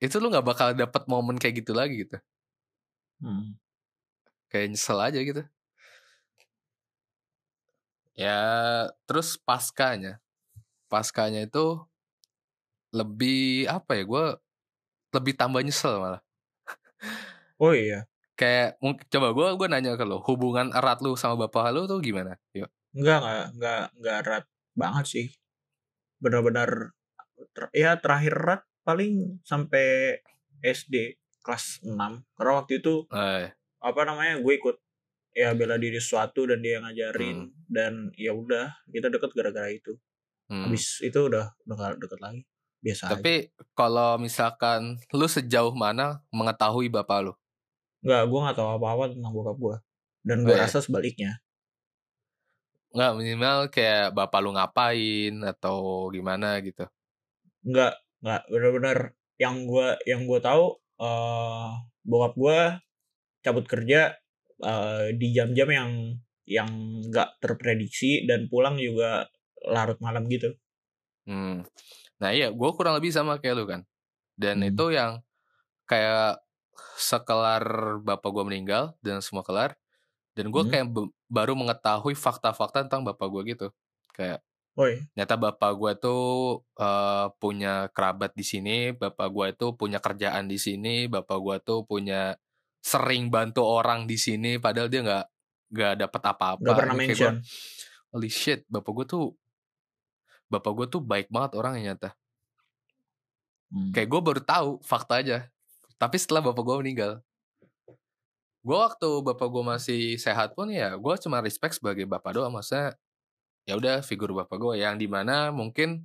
itu 0.00 0.16
lu 0.16 0.32
nggak 0.32 0.46
bakal 0.48 0.68
dapet 0.72 1.04
momen 1.06 1.36
kayak 1.36 1.62
gitu 1.62 1.76
lagi 1.76 2.08
gitu 2.08 2.16
Hmm. 3.20 3.56
kayak 4.50 4.68
nyesel 4.74 4.98
aja 5.00 5.20
gitu 5.28 5.42
ya 8.18 8.38
terus 9.08 9.38
paskanya 9.40 10.20
paskanya 10.90 11.40
itu 11.48 11.66
lebih 12.90 13.66
apa 13.70 13.90
ya 13.98 14.02
gue 14.06 14.24
lebih 15.16 15.34
tambah 15.38 15.62
nyesel 15.62 15.98
malah 16.02 16.22
Oh 17.58 17.72
iya. 17.74 18.06
kayak 18.38 18.80
coba 19.12 19.28
gue 19.36 19.48
gue 19.60 19.66
nanya 19.68 19.92
ke 20.00 20.04
lo 20.08 20.18
hubungan 20.24 20.72
erat 20.72 20.98
lu 21.04 21.12
sama 21.18 21.46
bapak 21.46 21.70
lu 21.76 21.84
tuh 21.84 22.00
gimana 22.00 22.36
yuk 22.56 22.70
Enggak, 22.90 23.20
enggak, 23.22 23.44
enggak, 23.54 23.82
enggak 23.94 24.16
erat 24.26 24.44
banget 24.74 25.04
sih. 25.06 25.26
Benar-benar 26.18 26.70
ter- 27.54 27.72
ya 27.76 27.94
terakhir 28.02 28.34
erat 28.34 28.62
paling 28.82 29.38
sampai 29.46 30.18
SD 30.64 31.14
kelas 31.50 31.82
6. 31.82 32.22
Karena 32.38 32.52
waktu 32.54 32.72
itu 32.78 32.94
eh, 33.10 33.50
apa 33.82 34.00
namanya 34.06 34.38
gue 34.38 34.54
ikut 34.54 34.76
ya 35.30 35.50
bela 35.52 35.74
diri 35.74 35.98
sesuatu 35.98 36.46
dan 36.46 36.58
dia 36.58 36.78
ngajarin 36.78 37.50
Hmm. 37.50 37.54
dan 37.66 37.92
ya 38.14 38.30
udah 38.30 38.70
kita 38.86 39.10
deket 39.10 39.30
gara-gara 39.30 39.66
itu. 39.68 39.98
hmm. 40.46 40.70
Habis 40.70 41.02
itu 41.02 41.18
udah 41.18 41.50
udah 41.66 41.74
gak 41.74 41.98
deket 41.98 42.20
lagi. 42.20 42.42
Biasa 42.80 43.12
tapi 43.12 43.34
kalau 43.74 44.16
misalkan 44.16 44.96
lu 45.10 45.26
sejauh 45.26 45.74
mana 45.74 46.22
mengetahui 46.30 46.86
bapak 46.88 47.28
lu 47.28 47.34
Enggak, 48.00 48.22
gue 48.26 48.38
gak 48.48 48.56
tahu 48.56 48.70
apa-apa 48.74 49.12
tentang 49.12 49.28
bokap 49.30 49.56
gue. 49.58 49.76
Dan 50.24 50.38
Oh, 50.40 50.44
gue 50.48 50.54
iya. 50.56 50.64
rasa 50.64 50.78
sebaliknya. 50.80 51.42
nggak 52.90 53.12
minimal 53.14 53.58
kayak 53.70 54.10
bapak 54.10 54.40
lu 54.42 54.50
ngapain 54.50 55.34
atau 55.46 56.10
gimana 56.10 56.58
gitu 56.58 56.90
Enggak, 57.62 58.02
enggak 58.18 58.42
benar-benar 58.50 58.98
yang 59.38 59.62
gue 59.62 59.88
yang 60.10 60.26
gue 60.26 60.40
tahu 60.42 60.74
eh 61.00 61.70
bokap 62.10 62.34
gue 62.42 62.60
cabut 63.44 63.66
kerja 63.72 64.00
eh, 64.70 65.06
di 65.20 65.28
jam-jam 65.36 65.68
yang 65.78 65.90
yang 66.56 66.70
nggak 67.08 67.40
terprediksi 67.42 68.26
dan 68.28 68.50
pulang 68.52 68.76
juga 68.80 69.28
larut 69.64 69.98
malam 70.04 70.26
gitu. 70.28 70.50
Hmm. 71.28 71.62
Nah 72.20 72.30
iya, 72.32 72.48
gue 72.52 72.70
kurang 72.76 72.96
lebih 72.98 73.12
sama 73.12 73.38
kayak 73.40 73.54
lu 73.56 73.64
kan. 73.68 73.82
Dan 74.38 74.62
Hmm. 74.62 74.70
itu 74.70 74.92
yang 74.94 75.20
kayak 75.88 76.42
sekelar 76.98 77.64
bapak 78.04 78.30
gue 78.32 78.44
meninggal 78.46 78.84
dan 79.04 79.20
semua 79.24 79.44
kelar. 79.46 79.76
Dan 80.36 80.50
gue 80.54 80.62
Hmm. 80.62 80.70
kayak 80.70 80.86
baru 81.30 81.54
mengetahui 81.58 82.14
fakta-fakta 82.18 82.86
tentang 82.88 83.04
bapak 83.06 83.28
gue 83.32 83.42
gitu. 83.56 83.68
Kayak 84.16 84.42
Woi, 84.78 85.02
nyata 85.18 85.34
bapak 85.34 85.72
gue 85.74 85.92
tuh 85.98 86.22
eh, 86.78 87.26
punya 87.42 87.90
kerabat 87.90 88.32
di 88.38 88.46
sini, 88.46 88.94
bapak 88.94 89.28
gue 89.28 89.48
tuh 89.58 89.70
punya 89.74 89.98
kerjaan 89.98 90.46
di 90.46 90.56
sini, 90.62 91.10
bapak 91.10 91.38
gue 91.42 91.56
tuh 91.66 91.78
punya 91.82 92.38
sering 92.80 93.28
bantu 93.28 93.66
orang 93.66 94.06
di 94.06 94.16
sini, 94.16 94.56
padahal 94.62 94.88
dia 94.88 95.02
nggak 95.02 95.26
nggak 95.70 95.94
dapat 96.06 96.22
apa-apa. 96.22 96.62
nggak 96.62 96.76
pernah 96.78 96.94
Ini 96.94 97.02
kayak 97.06 97.18
gua, 97.18 97.30
mention. 97.34 97.36
Holy 98.10 98.30
shit, 98.30 98.60
bapak 98.66 98.92
gue 98.94 99.06
tuh 99.06 99.24
bapak 100.50 100.72
gue 100.74 100.86
tuh 100.98 101.02
baik 101.02 101.30
banget 101.30 101.50
orangnya 101.58 101.94
nyata. 101.94 102.10
Hmm. 103.70 103.90
Kayak 103.94 104.08
gue 104.10 104.20
baru 104.22 104.40
tahu 104.42 104.70
fakta 104.82 105.22
aja. 105.22 105.38
Tapi 105.94 106.16
setelah 106.18 106.42
bapak 106.50 106.62
gue 106.62 106.76
meninggal, 106.82 107.12
gue 108.60 108.76
waktu 108.76 109.10
bapak 109.22 109.46
gue 109.46 109.64
masih 109.64 110.02
sehat 110.18 110.52
pun 110.52 110.68
ya 110.68 110.92
gue 110.96 111.14
cuma 111.22 111.38
respect 111.38 111.78
sebagai 111.78 112.06
bapak 112.06 112.34
doang. 112.34 112.50
Maksudnya 112.50 112.98
ya 113.70 113.78
udah 113.78 114.02
figur 114.02 114.34
bapak 114.34 114.58
gue 114.58 114.74
yang 114.82 114.98
di 114.98 115.06
mana 115.06 115.54
mungkin 115.54 116.02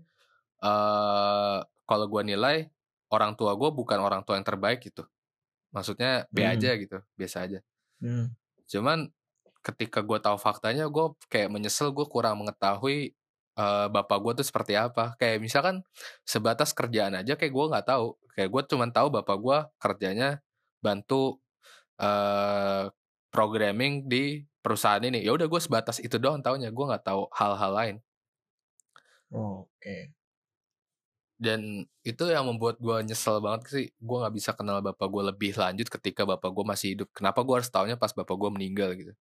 eh 0.61 1.57
kalau 1.89 2.05
gue 2.09 2.21
nilai 2.25 2.69
orang 3.13 3.33
tua 3.39 3.53
gue 3.57 3.69
bukan 3.73 3.99
orang 4.01 4.21
tua 4.25 4.37
yang 4.37 4.45
terbaik 4.47 4.81
gitu. 4.85 5.05
Maksudnya 5.75 6.25
B 6.33 6.45
Hmm. 6.45 6.53
aja 6.55 6.71
gitu, 6.79 6.97
biasa 7.19 7.37
aja. 7.49 7.59
Hmm. 8.01 8.33
Cuman 8.69 9.09
ketika 9.65 9.99
gue 10.05 10.19
tahu 10.21 10.37
faktanya, 10.37 10.85
gue 10.89 11.05
kayak 11.31 11.49
menyesal 11.53 11.89
gue 11.93 12.05
kurang 12.09 12.41
mengetahui 12.45 13.13
eh, 13.55 13.87
bapak 13.91 14.17
gue 14.23 14.31
tuh 14.43 14.47
seperti 14.47 14.75
apa. 14.79 15.15
Kayak 15.19 15.37
misalkan 15.43 15.75
sebatas 16.27 16.71
kerjaan 16.75 17.15
aja 17.17 17.33
kayak 17.39 17.53
gue 17.55 17.65
nggak 17.71 17.87
tahu. 17.87 18.15
Kayak 18.35 18.49
gue 18.53 18.61
cuman 18.75 18.89
tahu 18.91 19.07
bapak 19.21 19.37
gue 19.41 19.57
kerjanya 19.81 20.29
bantu 20.83 21.39
eh 22.01 22.85
programming 23.31 24.07
di 24.07 24.43
perusahaan 24.65 25.03
ini. 25.05 25.21
Ya 25.21 25.31
udah 25.37 25.45
gue 25.45 25.61
sebatas 25.61 26.01
itu 26.01 26.17
doang 26.17 26.41
taunya. 26.41 26.73
Gue 26.73 26.85
nggak 26.89 27.05
tahu 27.05 27.29
hal-hal 27.37 27.71
lain. 27.77 27.95
Oh, 29.29 29.69
Oke. 29.69 30.09
Dan 31.35 31.83
itu 32.01 32.23
yang 32.31 32.47
membuat 32.49 32.81
gue 32.81 32.95
nyesel 33.05 33.37
banget 33.45 33.61
sih. 33.69 33.87
Gue 34.01 34.17
nggak 34.25 34.33
bisa 34.33 34.51
kenal 34.57 34.81
bapak 34.81 35.05
gue 35.05 35.23
lebih 35.29 35.51
lanjut 35.53 35.87
ketika 35.93 36.25
bapak 36.25 36.49
gue 36.49 36.65
masih 36.65 36.87
hidup. 36.97 37.09
Kenapa 37.13 37.45
gue 37.45 37.55
harus 37.61 37.69
taunya 37.69 37.93
pas 37.99 38.09
bapak 38.09 38.35
gue 38.41 38.49
meninggal 38.55 38.89
gitu. 38.97 39.13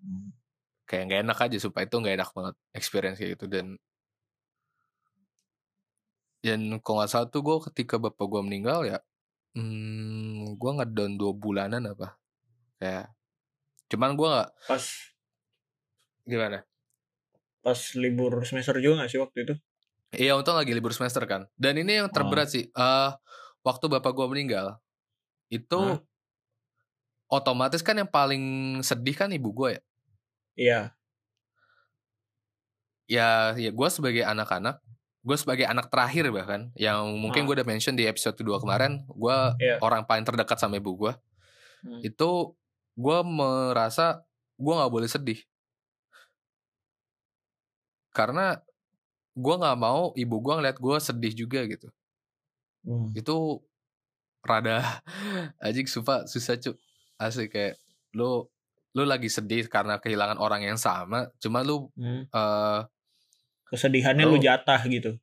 Hmm. 0.00 0.28
kayak 0.86 1.02
nggak 1.08 1.20
enak 1.26 1.38
aja 1.40 1.56
supaya 1.58 1.84
itu 1.88 1.96
nggak 1.98 2.16
enak 2.20 2.30
banget 2.36 2.54
experience 2.76 3.18
kayak 3.18 3.32
gitu 3.34 3.46
dan 3.50 3.66
dan 6.44 6.60
kalau 6.84 7.02
nggak 7.02 7.10
salah 7.10 7.28
tuh 7.32 7.42
gue 7.42 7.56
ketika 7.72 7.98
bapak 7.98 8.22
gue 8.28 8.40
meninggal 8.46 8.86
ya 8.86 8.98
hmm, 9.58 10.54
gue 10.54 10.70
ngedown 10.78 11.12
dua 11.18 11.32
bulanan 11.34 11.82
apa 11.90 12.14
kayak 12.78 13.10
cuman 13.86 14.14
gue 14.14 14.28
nggak 14.28 14.48
Pas 14.66 14.84
gimana 16.22 16.58
pas 17.60 17.78
libur 17.94 18.30
semester 18.42 18.78
juga 18.78 19.02
gak 19.02 19.10
sih 19.10 19.18
waktu 19.18 19.38
itu? 19.42 19.54
iya 20.14 20.34
untung 20.34 20.54
lagi 20.54 20.70
libur 20.70 20.90
semester 20.90 21.22
kan 21.24 21.50
dan 21.54 21.74
ini 21.74 21.98
yang 21.98 22.08
terberat 22.08 22.46
sih 22.46 22.66
eh 22.66 23.10
waktu 23.60 23.84
bapak 23.88 24.10
gue 24.10 24.26
meninggal 24.26 24.78
itu 25.48 25.74
Hah? 25.74 25.98
otomatis 27.28 27.82
kan 27.82 27.94
yang 27.94 28.06
paling 28.06 28.42
sedih 28.80 29.14
kan 29.14 29.30
ibu 29.30 29.50
gue 29.52 29.68
ya 29.72 29.82
Iya. 30.56 30.80
ya 33.06 33.28
ya 33.54 33.70
gue 33.70 33.88
sebagai 33.88 34.24
anak-anak 34.24 34.82
gue 35.22 35.36
sebagai 35.36 35.66
anak 35.66 35.90
terakhir 35.90 36.30
bahkan 36.30 36.70
yang 36.78 37.02
mungkin 37.18 37.42
Ah. 37.42 37.46
gue 37.46 37.54
udah 37.62 37.66
mention 37.66 37.94
di 37.94 38.06
episode 38.06 38.34
kedua 38.34 38.58
kemarin 38.58 39.02
gue 39.06 39.36
Iya. 39.58 39.78
orang 39.82 40.06
paling 40.06 40.22
terdekat 40.22 40.58
sama 40.58 40.78
ibu 40.78 40.94
gue 40.96 41.12
Hmm. 41.82 42.02
itu 42.02 42.30
gue 42.96 43.18
merasa 43.22 44.24
gue 44.56 44.72
nggak 44.72 44.92
boleh 44.92 45.06
sedih 45.06 45.40
karena 48.10 48.60
gue 49.36 49.54
nggak 49.54 49.76
mau 49.76 50.16
ibu 50.16 50.36
gue 50.40 50.54
ngeliat 50.56 50.78
gue 50.78 50.96
sedih 50.98 51.32
juga 51.36 51.62
gitu 51.66 51.88
Hmm. 52.86 53.10
itu 53.18 53.58
rada 54.46 54.78
anjing 55.58 55.90
sumpah 55.90 56.22
susah 56.30 56.54
cuk 56.54 56.78
asli 57.18 57.50
kayak 57.50 57.82
lu 58.14 58.46
lu 58.94 59.02
lagi 59.02 59.26
sedih 59.26 59.66
karena 59.66 59.98
kehilangan 59.98 60.38
orang 60.38 60.62
yang 60.62 60.78
sama 60.78 61.26
cuma 61.42 61.66
lu 61.66 61.90
Hmm. 61.98 62.30
eh 62.30 62.80
Kesedihannya 63.66 64.22
lu 64.30 64.38
Lu- 64.38 64.44
jatah 64.46 64.78
gitu. 64.86 65.18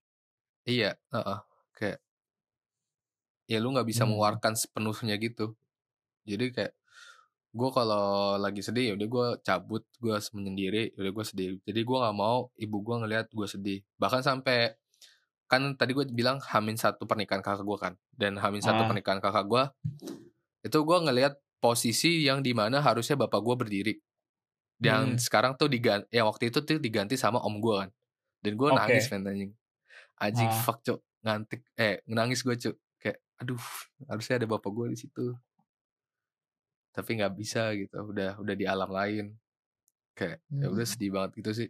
Iya, 0.67 0.99
heeh. 1.15 1.39
Kayak 1.71 1.99
ya 3.47 3.57
lu 3.63 3.71
nggak 3.71 3.87
bisa 3.87 4.03
Hmm. 4.03 4.11
mengeluarkan 4.11 4.59
sepenuhnya 4.59 5.15
gitu. 5.15 5.55
Jadi 6.27 6.51
kayak 6.51 6.75
gue 7.53 7.69
kalau 7.69 8.33
lagi 8.35 8.59
sedih 8.59 8.97
udah 8.97 9.07
gue 9.07 9.27
cabut, 9.41 9.85
gue 10.01 10.15
menyendiri, 10.33 10.89
udah 10.97 11.11
gue 11.13 11.25
sedih. 11.25 11.49
Jadi 11.61 11.79
gue 11.85 11.97
nggak 12.01 12.17
mau 12.17 12.49
ibu 12.57 12.77
gue 12.81 12.95
ngelihat 13.05 13.27
gue 13.29 13.45
sedih. 13.45 13.79
Bahkan 13.95 14.25
sampai 14.25 14.73
kan 15.45 15.77
tadi 15.77 15.93
gue 15.93 16.09
bilang 16.09 16.41
hamin 16.41 16.73
satu 16.73 17.05
pernikahan 17.05 17.45
kakak 17.45 17.61
gue 17.61 17.77
kan, 17.77 17.93
dan 18.11 18.41
hamin 18.41 18.57
satu 18.59 18.83
Ah. 18.83 18.89
pernikahan 18.89 19.21
kakak 19.21 19.45
gue 19.45 19.63
itu 20.61 20.77
gue 20.81 20.97
ngelihat 20.97 21.33
posisi 21.59 22.25
yang 22.25 22.41
di 22.41 22.51
mana 22.51 22.81
harusnya 22.81 23.13
bapak 23.15 23.39
gue 23.39 23.55
berdiri. 23.55 23.93
Yang 24.81 25.03
Hmm. 25.05 25.19
sekarang 25.21 25.53
tuh 25.53 25.69
diganti, 25.69 26.09
yang 26.09 26.25
waktu 26.25 26.49
itu 26.49 26.59
tuh 26.59 26.81
diganti 26.81 27.15
sama 27.15 27.37
om 27.39 27.61
gue 27.61 27.75
kan. 27.85 27.89
Dan 28.41 28.57
gue 28.57 28.67
Oke. 28.67 28.75
nangis 28.81 29.05
men 29.07 29.23
anjing. 29.23 29.51
Anjing 30.17 30.49
Ah. 30.49 30.57
fuck 30.65 30.81
cok 30.81 30.99
ngantik 31.21 31.61
eh 31.77 32.01
nangis 32.05 32.41
gue 32.41 32.51
cok 32.51 32.75
kayak 32.97 33.17
aduh 33.39 33.61
harusnya 34.09 34.41
ada 34.41 34.47
bapak 34.49 34.71
gue 34.73 34.85
di 34.91 34.97
situ 34.99 35.31
tapi 36.95 37.09
nggak 37.17 37.33
bisa 37.41 37.61
gitu 37.79 37.95
udah 38.11 38.29
udah 38.43 38.55
di 38.61 38.65
alam 38.73 38.89
lain 38.99 39.25
kayak 40.17 40.39
ya 40.61 40.67
udah 40.73 40.85
Hmm. 40.85 40.91
sedih 40.91 41.11
banget 41.15 41.31
gitu 41.43 41.51
sih 41.59 41.69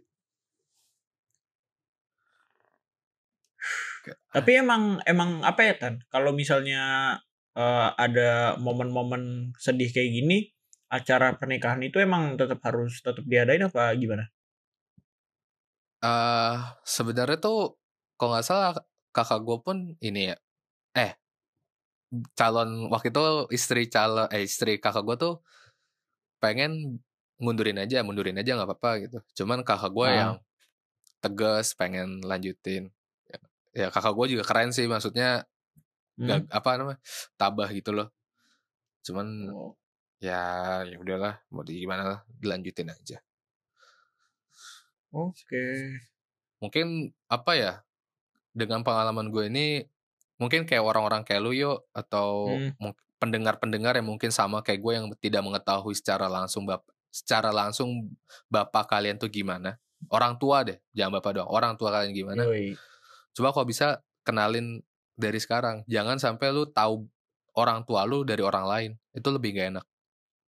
Kayak, 4.04 4.18
Tapi 4.34 4.50
emang 4.62 4.82
emang 5.06 5.30
apa 5.46 5.60
ya 5.68 5.74
Tan? 5.80 5.94
Kalau 6.12 6.34
misalnya 6.34 6.82
eh, 7.54 7.88
ada 8.04 8.58
momen-momen 8.58 9.54
sedih 9.56 9.90
kayak 9.94 10.10
gini, 10.10 10.38
acara 10.90 11.28
pernikahan 11.40 11.80
itu 11.86 11.96
emang 12.02 12.34
tetap 12.40 12.58
harus 12.66 12.98
tetap 13.02 13.24
diadain 13.26 13.64
apa 13.70 13.94
gimana? 14.02 14.24
eh 16.04 16.54
sebenarnya 16.84 17.38
tuh 17.44 17.58
kalau 18.18 18.30
nggak 18.36 18.46
salah 18.46 18.70
kakak 19.14 19.40
gue 19.46 19.56
pun 19.64 19.76
ini 20.06 20.20
ya 20.32 20.36
eh 20.98 21.12
calon 22.38 22.90
waktu 22.92 23.08
itu 23.14 23.22
istri 23.50 23.86
calon 23.90 24.26
eh 24.30 24.42
istri 24.46 24.78
kakak 24.82 25.02
gue 25.06 25.16
tuh 25.18 25.34
pengen 26.42 27.00
mundurin 27.40 27.80
aja 27.80 28.04
mundurin 28.06 28.36
aja 28.38 28.54
nggak 28.54 28.68
apa-apa 28.68 28.90
gitu 29.08 29.18
cuman 29.42 29.64
kakak 29.66 29.90
gue 29.90 30.06
Ah. 30.08 30.14
yang 30.14 30.32
tegas 31.24 31.72
pengen 31.74 32.20
lanjutin 32.20 32.92
ya, 33.26 33.38
ya 33.72 33.86
kakak 33.88 34.12
gue 34.12 34.26
juga 34.38 34.44
keren 34.44 34.70
sih 34.76 34.84
maksudnya 34.86 35.48
gak 36.20 36.46
Hmm. 36.46 36.50
apa 36.52 36.70
namanya 36.78 37.00
tabah 37.34 37.68
gitu 37.74 37.90
loh 37.90 38.08
cuman 39.02 39.26
Oh. 39.50 39.72
ya 40.22 40.40
ya 40.86 40.96
udahlah 41.00 41.42
mau 41.50 41.66
di 41.66 41.82
gimana 41.82 42.02
lah 42.06 42.20
dilanjutin 42.38 42.92
aja 42.92 43.18
Oke. 45.14 45.98
mungkin 46.58 47.10
apa 47.30 47.52
ya 47.54 47.72
dengan 48.54 48.82
pengalaman 48.86 49.30
gue 49.30 49.44
ini 49.50 49.66
mungkin 50.40 50.66
kayak 50.66 50.82
orang-orang 50.82 51.22
kayak 51.22 51.40
lu 51.42 51.52
yo 51.54 51.72
atau 51.94 52.46
Hmm. 52.78 52.92
pendengar-pendengar 53.22 53.96
yang 53.96 54.04
mungkin 54.10 54.28
sama 54.34 54.60
kayak 54.60 54.80
gue 54.84 54.92
yang 54.92 55.06
tidak 55.22 55.42
mengetahui 55.46 55.94
secara 55.96 56.28
langsung 56.28 56.68
bap 56.68 56.84
secara 57.14 57.54
langsung 57.54 58.10
bapak 58.50 58.90
kalian 58.90 59.16
tuh 59.16 59.30
gimana 59.30 59.78
orang 60.10 60.36
tua 60.36 60.66
deh 60.66 60.76
jangan 60.92 61.22
bapak 61.22 61.40
doang 61.40 61.48
orang 61.48 61.72
tua 61.78 61.88
kalian 61.94 62.12
gimana 62.12 62.42
Yoi. 62.44 62.74
coba 63.32 63.54
kalau 63.54 63.66
bisa 63.70 64.02
kenalin 64.26 64.82
dari 65.14 65.38
sekarang 65.38 65.86
jangan 65.86 66.18
sampai 66.18 66.50
lu 66.50 66.66
tahu 66.68 67.06
orang 67.54 67.86
tua 67.86 68.02
lu 68.04 68.26
dari 68.26 68.42
orang 68.42 68.66
lain 68.66 68.90
itu 69.14 69.28
lebih 69.30 69.54
gak 69.56 69.68
enak 69.78 69.86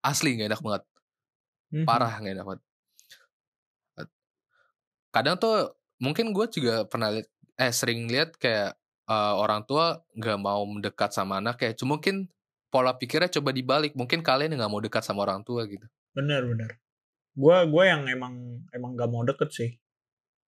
asli 0.02 0.40
gak 0.40 0.48
enak 0.50 0.62
banget 0.64 0.82
Mhm. 1.74 1.84
parah 1.86 2.14
gak 2.18 2.32
enak 2.34 2.46
banget 2.48 2.62
kadang 5.14 5.36
tuh 5.38 5.70
mungkin 6.02 6.34
gue 6.34 6.46
juga 6.50 6.84
pernah 6.90 7.14
liat, 7.14 7.28
eh 7.54 7.70
sering 7.70 8.10
lihat 8.10 8.34
kayak 8.34 8.74
eh, 9.04 9.34
orang 9.36 9.64
tua 9.64 10.00
nggak 10.16 10.38
mau 10.40 10.62
mendekat 10.64 11.10
sama 11.12 11.38
anak 11.40 11.60
kayak 11.60 11.76
cuma 11.76 11.96
mungkin 11.96 12.28
pola 12.68 12.90
pikirnya 12.92 13.30
coba 13.30 13.54
dibalik 13.54 13.94
mungkin 13.94 14.20
kalian 14.20 14.56
nggak 14.56 14.70
mau 14.70 14.82
dekat 14.82 15.04
sama 15.06 15.22
orang 15.22 15.46
tua 15.46 15.62
gitu. 15.68 15.86
Bener 16.12 16.42
bener. 16.42 16.78
Gua 17.34 17.66
gua 17.66 17.84
yang 17.86 18.06
emang 18.06 18.34
emang 18.70 18.94
gak 18.94 19.10
mau 19.10 19.22
deket 19.22 19.50
sih. 19.50 19.70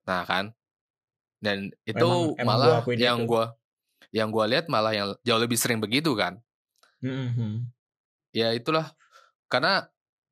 nah 0.06 0.22
kan? 0.22 0.54
Dan 1.42 1.74
itu 1.82 1.98
Emang- 1.98 2.38
emang 2.38 2.56
malah 2.62 2.78
gua 2.86 2.94
yang 2.94 3.26
gue 3.26 3.44
yang 4.14 4.28
gue 4.30 4.44
lihat 4.54 4.70
malah 4.70 4.94
yang 4.94 5.08
jauh 5.26 5.42
lebih 5.42 5.58
sering 5.58 5.82
begitu 5.82 6.14
kan? 6.14 6.38
Mhm. 7.02 7.66
ya 8.30 8.54
itulah. 8.54 8.94
Karena 9.50 9.82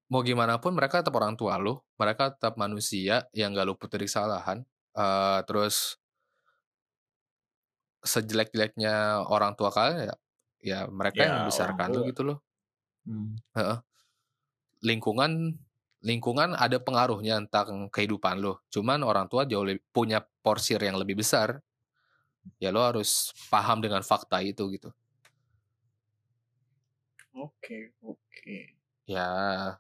mau 0.07 0.23
gimana 0.23 0.62
pun 0.62 0.73
mereka 0.78 1.02
tetap 1.02 1.14
orang 1.19 1.35
tua 1.35 1.59
lu 1.59 1.83
mereka 1.99 2.31
tetap 2.35 2.54
manusia 2.54 3.26
yang 3.35 3.50
gak 3.50 3.66
luput 3.66 3.90
dari 3.90 4.07
kesalahan. 4.07 4.62
Eh, 4.95 5.40
terus 5.50 5.99
sejelek-jeleknya 8.04 9.25
orang 9.34 9.52
tua 9.58 9.70
kalian 9.75 10.11
ya 10.12 10.16
ya 10.64 10.78
mereka 10.88 11.20
Ya, 11.20 11.26
yang 11.28 11.37
membesarkan 11.44 11.88
tua. 11.92 12.06
gitu 12.11 12.23
loh 12.28 12.38
Hmm. 13.04 13.37
lingkungan 14.84 15.32
lingkungan 16.04 16.50
ada 16.64 16.76
pengaruhnya 16.87 17.34
tentang 17.49 17.88
kehidupan 17.88 18.37
lo 18.44 18.61
cuman 18.68 19.00
orang 19.11 19.26
tua 19.32 19.42
jauh 19.49 19.64
lebih 19.64 19.82
punya 19.96 20.18
porsir 20.44 20.76
yang 20.84 20.96
lebih 21.00 21.16
besar 21.23 21.49
ya 22.62 22.70
lo 22.75 22.80
harus 22.84 23.32
paham 23.52 23.78
dengan 23.84 24.02
fakta 24.04 24.38
itu 24.44 24.64
gitu 24.75 24.90
Oke 27.44 27.78
oke. 28.11 28.56
ya 29.06 29.78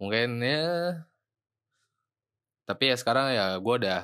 mungkin 0.00 0.40
ya 0.42 0.60
tapi 2.68 2.84
ya 2.90 2.96
sekarang 2.96 3.26
ya 3.36 3.58
gue 3.58 3.74
udah 3.84 4.00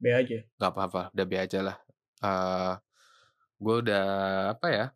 B 0.00 0.12
aja. 0.12 0.44
nggak 0.58 0.70
apa-apa 0.72 1.02
udah 1.14 1.26
be 1.30 1.36
aja 1.44 1.60
lah 1.66 1.76
Eh 2.22 2.72
gue 3.62 3.74
udah 3.86 4.04
apa 4.58 4.66
ya 4.74 4.86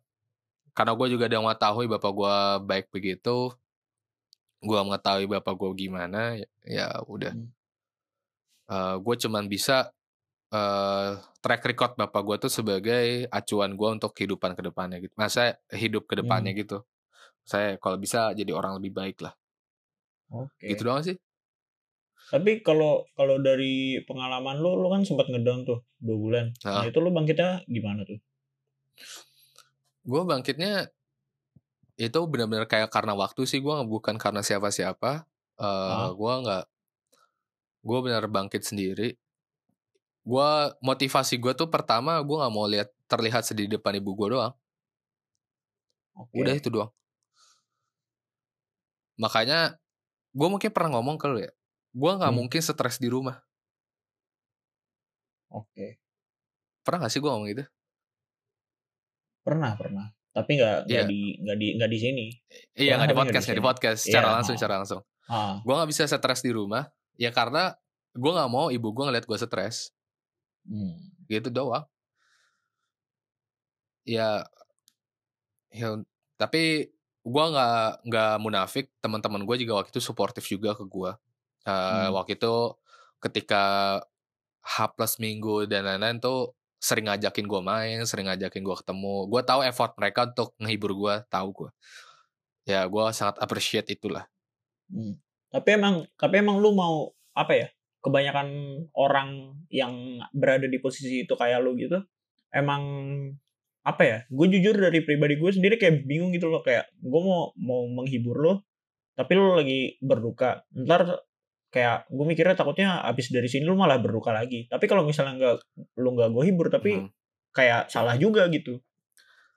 karena 0.75 0.91
gue 0.99 1.07
juga 1.13 1.25
udah 1.31 1.41
mengetahui 1.43 1.85
bapak 1.87 2.11
gue 2.19 2.35
baik 2.69 2.85
begitu 2.91 3.55
gue 4.59 4.79
mengetahui 4.81 5.27
bapak 5.29 5.53
gue 5.53 5.71
gimana 5.87 6.35
ya, 6.35 6.47
ya 6.65 6.87
udah 7.05 7.33
Hmm. 7.33 7.49
Eh 8.67 8.95
gue 8.99 9.15
cuman 9.23 9.47
bisa 9.47 9.87
eh 10.51 11.11
track 11.43 11.61
record 11.71 11.91
bapak 11.99 12.21
gue 12.27 12.35
tuh 12.47 12.51
sebagai 12.51 13.27
acuan 13.31 13.75
gue 13.79 13.89
untuk 13.99 14.11
kehidupan 14.15 14.55
ke 14.55 14.61
depannya 14.67 14.97
gitu 15.03 15.13
masa 15.19 15.55
hidup 15.71 16.07
ke 16.07 16.15
depannya 16.19 16.51
Hmm. 16.55 16.61
gitu 16.63 16.77
saya 17.47 17.75
kalau 17.79 17.95
bisa 17.99 18.31
jadi 18.35 18.51
orang 18.55 18.79
lebih 18.79 18.91
baik 18.95 19.17
lah 19.23 19.35
Oke. 20.31 20.67
gitu 20.67 20.87
doang 20.87 21.03
sih 21.03 21.15
Tapi 22.27 22.59
kalau 22.59 23.07
kalau 23.15 23.39
dari 23.39 24.03
pengalaman 24.03 24.59
lu, 24.59 24.75
lu 24.75 24.87
kan 24.91 25.07
sempat 25.07 25.31
ngedown 25.31 25.63
tuh 25.63 25.79
dua 26.03 26.17
bulan. 26.19 26.45
Nah 26.67 26.83
Heeh. 26.83 26.91
itu 26.91 26.99
lu 26.99 27.09
bangkitnya 27.15 27.63
gimana 27.67 28.03
tuh? 28.03 28.19
gue 30.07 30.21
bangkitnya 30.23 30.87
itu 31.99 32.19
benar-benar 32.31 32.63
kayak 32.63 32.87
karena 32.87 33.11
waktu 33.11 33.43
sih 33.43 33.59
gue 33.59 33.75
bukan 33.83 34.15
karena 34.15 34.39
siapa-siapa 34.39 35.27
eh 35.57 35.63
Ah. 35.65 36.15
gue 36.15 36.33
nggak 36.47 36.63
gue 37.83 37.99
benar 38.05 38.23
bangkit 38.31 38.63
sendiri 38.63 39.19
gue 40.23 40.49
motivasi 40.79 41.35
gue 41.43 41.53
tuh 41.55 41.67
pertama 41.67 42.23
gue 42.23 42.37
nggak 42.39 42.53
mau 42.55 42.67
lihat 42.71 42.87
terlihat 43.11 43.43
sedih 43.43 43.67
di 43.67 43.75
depan 43.75 43.99
ibu 43.99 44.15
gue 44.15 44.27
doang 44.37 44.53
Oke. 46.15 46.39
udah 46.39 46.53
itu 46.55 46.69
doang 46.71 46.91
makanya 49.17 49.75
gue 50.37 50.47
mungkin 50.47 50.69
pernah 50.69 50.99
ngomong 50.99 51.17
ke 51.17 51.25
lu 51.27 51.39
ya 51.41 51.51
gue 51.97 52.11
nggak 52.13 52.29
Hmm. 52.29 52.37
mungkin 52.37 52.61
stres 52.61 52.97
di 52.97 53.09
rumah 53.09 53.41
Oke. 55.49 55.97
pernah 56.81 57.03
gak 57.03 57.11
sih 57.11 57.19
gue 57.19 57.27
ngomong 57.27 57.49
gitu 57.49 57.65
Pernah 59.41 59.73
pernah. 59.73 60.05
Tapi 60.29 60.51
nggak 60.53 60.77
nggak 60.85 60.91
Iya. 60.91 61.07
di 61.07 61.19
nggak 61.39 61.57
di 61.57 61.67
nggak 61.73 61.89
di 61.89 61.97
sini. 61.97 62.25
iya 62.75 62.93
nggak 62.95 63.09
di 63.09 63.17
podcast 63.17 63.43
di 63.43 63.47
nggak 63.47 63.57
di 63.57 63.65
podcast 63.65 63.99
secara 64.03 64.27
Iya, 64.27 64.35
langsung 64.35 64.55
secara 64.55 64.73
langsung 64.77 65.01
Ah. 65.25 65.55
gue 65.59 65.73
nggak 65.73 65.89
bisa 65.89 66.03
stres 66.05 66.41
di 66.41 66.51
rumah 66.51 66.83
ya 67.15 67.31
karena 67.31 67.73
gue 68.11 68.31
nggak 68.31 68.51
mau 68.51 68.67
ibu 68.67 68.87
gue 68.87 69.03
ngeliat 69.03 69.23
gue 69.23 69.37
stres 69.37 69.95
Hmm. 70.63 70.99
gitu 71.25 71.47
doang 71.47 71.87
ya 74.03 74.43
ya 75.69 75.87
tapi 76.35 76.91
gue 77.23 77.43
nggak 77.47 78.05
nggak 78.05 78.33
munafik 78.37 78.91
teman-teman 78.99 79.41
gue 79.41 79.55
juga 79.59 79.79
waktu 79.79 79.91
itu 79.91 79.99
suportif 80.01 80.43
juga 80.45 80.75
ke 80.75 80.83
gue 80.83 81.11
Eh, 81.67 82.07
Hmm. 82.07 82.15
waktu 82.15 82.39
itu 82.39 82.55
ketika 83.19 83.63
H 84.63 84.75
plus 84.95 85.19
minggu 85.19 85.67
dan 85.67 85.83
lain-lain 85.83 86.23
tuh 86.23 86.55
sering 86.79 87.09
ngajakin 87.09 87.43
gue 87.49 87.61
main 87.65 87.97
sering 88.05 88.29
ngajakin 88.29 88.61
gue 88.63 88.75
ketemu 88.77 89.27
gue 89.27 89.41
tahu 89.43 89.61
effort 89.65 89.97
mereka 89.97 90.29
untuk 90.29 90.53
menghibur 90.61 90.93
gue 90.93 91.15
tahu 91.27 91.47
gue 91.51 91.69
ya 92.69 92.85
gue 92.85 93.05
sangat 93.11 93.41
appreciate 93.41 93.89
itulah 93.91 94.23
Hmm. 94.87 95.19
Tapi 95.51 95.75
emang 95.75 96.07
tapi 96.15 96.39
emang 96.39 96.63
lu 96.63 96.71
mau 96.71 97.11
apa 97.35 97.51
ya? 97.51 97.67
Kebanyakan 97.99 98.47
orang 98.95 99.59
yang 99.67 100.23
berada 100.31 100.63
di 100.63 100.79
posisi 100.79 101.27
itu 101.27 101.35
kayak 101.35 101.59
lu 101.59 101.75
gitu, 101.75 101.99
emang 102.55 102.83
apa 103.83 104.03
ya? 104.03 104.17
Gue 104.31 104.47
jujur 104.47 104.75
dari 104.75 105.03
pribadi 105.03 105.35
gue 105.35 105.51
sendiri 105.51 105.75
kayak 105.75 106.07
bingung 106.07 106.31
gitu 106.31 106.47
loh 106.47 106.63
kayak 106.63 106.87
gue 106.99 107.21
mau 107.21 107.51
mau 107.59 107.83
menghibur 107.87 108.39
lo, 108.39 108.53
tapi 109.15 109.35
lu 109.35 109.55
lagi 109.59 109.99
berduka. 109.99 110.63
Ntar 110.71 111.26
kayak 111.77 112.09
gue 112.09 112.25
mikirnya 112.25 112.57
takutnya 112.57 113.05
abis 113.05 113.29
dari 113.29 113.45
sini 113.45 113.69
lu 113.69 113.77
malah 113.77 114.01
berduka 114.01 114.33
lagi. 114.33 114.65
Tapi 114.65 114.89
kalau 114.89 115.05
misalnya 115.05 115.37
nggak 115.37 115.55
lu 116.01 116.09
nggak 116.17 116.29
gue 116.33 116.43
hibur, 116.49 116.73
tapi 116.73 116.97
Hmm. 116.97 117.09
kayak 117.53 117.93
salah 117.93 118.17
juga 118.17 118.49
gitu. 118.49 118.81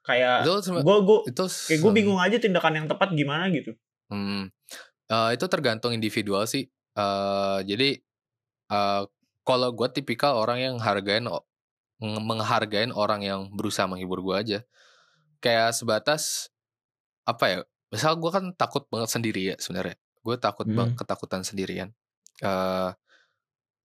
Kayak 0.04 0.44
gue 0.84 0.96
gue 1.00 1.18
kayak 1.68 1.80
gue 1.80 1.92
bingung 1.96 2.20
aja 2.20 2.36
tindakan 2.36 2.84
yang 2.84 2.86
tepat 2.92 3.16
gimana 3.16 3.48
gitu. 3.48 3.72
Hmm. 4.12 4.52
Eh, 5.08 5.30
itu 5.32 5.44
tergantung 5.48 5.96
individual 5.96 6.44
sih. 6.44 6.68
Eh, 6.92 7.58
jadi 7.64 7.96
eh, 8.68 9.02
kalau 9.42 9.68
gue 9.72 9.88
tipikal 9.88 10.36
orang 10.36 10.60
yang 10.60 10.76
hargain 10.76 11.24
menghargain 12.00 12.92
orang 12.92 13.20
yang 13.20 13.40
berusaha 13.52 13.84
menghibur 13.88 14.20
gue 14.20 14.36
aja. 14.36 14.58
Kayak 15.40 15.72
sebatas 15.72 16.48
apa 17.24 17.44
ya? 17.48 17.58
Misal 17.92 18.16
gue 18.16 18.30
kan 18.30 18.44
takut 18.56 18.84
banget 18.88 19.08
sendiri 19.12 19.52
ya 19.52 19.56
sebenarnya. 19.60 19.96
Gue 20.20 20.36
takut 20.36 20.64
Hmm. 20.68 20.76
banget 20.76 20.94
ketakutan 21.00 21.42
sendirian. 21.44 21.92
Eh, 22.42 22.90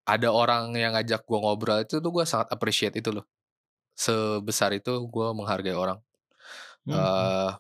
ada 0.06 0.30
orang 0.30 0.74
yang 0.78 0.94
ngajak 0.94 1.26
gue 1.26 1.40
ngobrol 1.42 1.82
itu 1.82 1.98
tuh 1.98 2.12
gue 2.14 2.26
sangat 2.30 2.48
appreciate 2.54 2.94
itu 2.98 3.10
loh. 3.16 3.26
Sebesar 3.98 4.72
itu 4.78 4.94
gue 5.10 5.28
menghargai 5.38 5.76
orang. 5.78 6.00
Hmm. 6.86 6.96
eh 6.96 7.52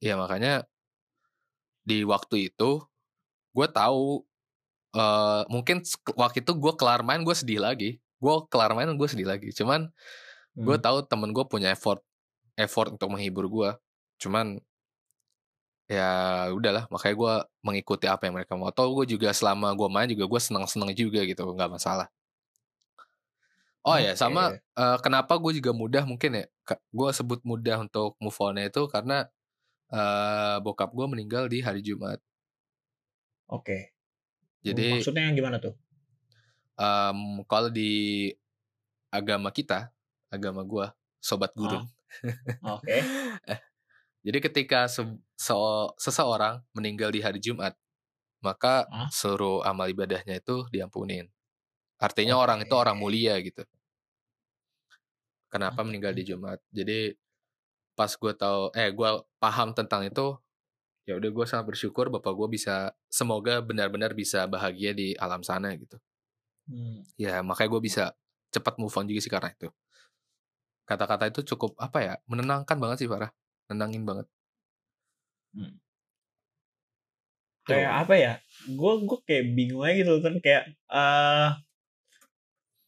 ya 0.00 0.14
makanya 0.18 0.66
di 1.86 2.04
waktu 2.04 2.52
itu 2.52 2.84
gue 3.56 3.68
tahu 3.70 4.24
eh 4.96 5.42
mungkin 5.52 5.84
waktu 6.16 6.42
itu 6.44 6.52
gue 6.56 6.72
kelar 6.80 7.02
main 7.06 7.22
gue 7.26 7.36
sedih 7.36 7.60
lagi 7.62 8.00
gue 8.22 8.34
kelar 8.52 8.72
main 8.76 8.88
gue 8.90 9.08
sedih 9.10 9.28
lagi 9.28 9.52
cuman 9.54 9.90
gue 10.60 10.76
Hmm. 10.76 10.82
tahu 10.82 11.04
temen 11.06 11.30
gue 11.36 11.44
punya 11.48 11.72
effort 11.74 12.02
effort 12.58 12.94
untuk 12.96 13.10
menghibur 13.14 13.46
gue 13.50 13.70
cuman 14.22 14.60
ya 15.88 16.08
udahlah 16.52 16.84
makanya 16.92 17.16
gue 17.16 17.34
mengikuti 17.64 18.04
apa 18.04 18.28
yang 18.28 18.36
mereka 18.36 18.52
mau 18.60 18.68
atau 18.68 18.92
gue 18.92 19.16
juga 19.16 19.32
selama 19.32 19.72
gue 19.72 19.88
main 19.88 20.08
juga 20.08 20.28
gue 20.28 20.40
seneng 20.40 20.68
seneng 20.68 20.92
juga 20.92 21.24
gitu 21.24 21.48
nggak 21.48 21.80
masalah 21.80 22.12
oh 23.88 23.96
ya 23.96 24.12
sama 24.12 24.60
eh, 24.60 24.98
kenapa 25.00 25.40
gue 25.40 25.56
juga 25.56 25.72
mudah 25.72 26.04
mungkin 26.04 26.44
ya 26.44 26.44
gue 26.92 27.10
sebut 27.16 27.40
mudah 27.40 27.88
untuk 27.88 28.20
move 28.20 28.36
on 28.36 28.60
itu 28.60 28.84
karena 28.92 29.24
eh 29.88 30.56
bokap 30.60 30.92
gue 30.92 31.06
meninggal 31.08 31.48
di 31.48 31.64
hari 31.64 31.80
Jumat 31.80 32.20
Oke. 33.48 33.96
jadi 34.60 35.00
maksudnya 35.00 35.24
yang 35.32 35.40
gimana 35.40 35.56
tuh? 35.56 35.72
em, 36.76 37.40
kalau 37.48 37.72
di 37.72 38.28
agama 39.08 39.48
kita 39.48 39.88
agama 40.28 40.60
gue 40.62 40.86
sobat 41.18 41.52
guru. 41.56 41.80
Ah. 42.62 42.78
Oke. 42.78 42.96
Jadi 44.26 44.38
ketika 44.44 44.88
se- 44.88 45.18
se- 45.38 45.92
seseorang 46.02 46.60
meninggal 46.76 47.10
di 47.14 47.20
hari 47.22 47.38
Jumat, 47.38 47.78
maka 48.42 48.86
Ah. 48.90 49.08
seluruh 49.10 49.62
amal 49.66 49.88
ibadahnya 49.90 50.42
itu 50.42 50.66
diampunin. 50.74 51.30
Artinya 52.02 52.36
orang 52.38 52.62
itu 52.66 52.74
orang 52.74 52.98
mulia 52.98 53.38
gitu. 53.42 53.62
Kenapa 55.48 55.80
Oke. 55.80 55.86
meninggal 55.88 56.12
di 56.12 56.22
Jumat? 56.28 56.60
Jadi 56.68 57.16
pas 57.98 58.12
gue 58.14 58.32
tahu, 58.36 58.70
eh 58.76 58.90
gue 58.92 59.10
paham 59.42 59.72
tentang 59.74 60.04
itu, 60.06 60.36
ya 61.08 61.16
udah 61.18 61.30
gue 61.32 61.46
sangat 61.48 61.66
bersyukur 61.74 62.12
bapak 62.12 62.32
gue 62.36 62.48
bisa, 62.56 62.92
semoga 63.10 63.60
benar-benar 63.64 64.12
bisa 64.14 64.44
bahagia 64.46 64.92
di 64.94 65.16
alam 65.18 65.42
sana 65.42 65.72
gitu. 65.78 65.96
Hmm. 66.68 67.02
Ya 67.16 67.40
makanya 67.42 67.70
gue 67.78 67.82
bisa 67.88 68.04
cepat 68.54 68.76
move 68.80 68.94
on 68.96 69.08
juga 69.08 69.20
sih 69.24 69.32
karena 69.32 69.50
itu. 69.52 69.68
Kata-kata 70.88 71.28
itu 71.28 71.40
cukup 71.54 71.76
apa 71.76 71.98
ya, 72.00 72.14
menenangkan 72.30 72.76
banget 72.80 73.04
sih 73.04 73.08
Farah, 73.10 73.28
nenangin 73.68 74.04
banget. 74.08 74.26
Hmm. 75.58 75.74
Kayak 77.66 77.92
apa 78.06 78.14
ya? 78.16 78.32
Gue 78.70 78.92
gue 79.04 79.18
kayak 79.26 79.44
bingung 79.52 79.82
aja 79.84 79.94
gitu 80.00 80.22
kan 80.24 80.34
kayak 80.40 80.62
eh 80.88 81.50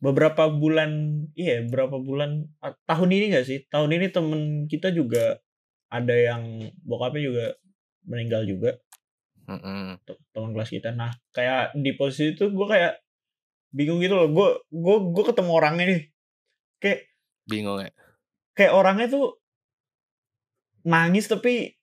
beberapa 0.00 0.48
bulan 0.48 0.90
iya 1.37 1.61
beberapa 1.68 2.00
bulan 2.00 2.48
ah, 2.64 2.72
tahun 2.88 3.11
ini 3.12 3.24
gak 3.37 3.46
sih? 3.50 3.59
Tahun 3.68 3.90
ini 3.90 4.09
temen 4.09 4.64
kita 4.70 4.88
juga 4.94 5.42
ada 5.90 6.14
yang 6.14 6.70
bokapnya 6.87 7.22
juga 7.28 7.46
meninggal 8.06 8.46
juga 8.48 8.78
Mm-mm. 9.50 9.98
te- 10.06 10.22
teman 10.33 10.54
kelas 10.54 10.70
kita. 10.70 10.94
Nah 10.94 11.11
kayak 11.35 11.74
di 11.76 11.92
posisi 11.98 12.33
itu 12.38 12.48
gue 12.48 12.66
kayak 12.70 13.02
bingung 13.74 14.00
gitu 14.00 14.14
loh. 14.16 14.28
Gue 14.30 14.48
gue 14.72 14.96
gue 15.12 15.24
ketemu 15.26 15.50
orangnya 15.52 15.85
nih 15.90 16.02
kayak 16.80 17.00
Bingung 17.44 17.83
ya? 17.83 17.90
kayak 18.56 18.72
orangnya 18.76 19.09
tuh 19.11 19.40
nangis 20.87 21.28
tapi 21.28 21.76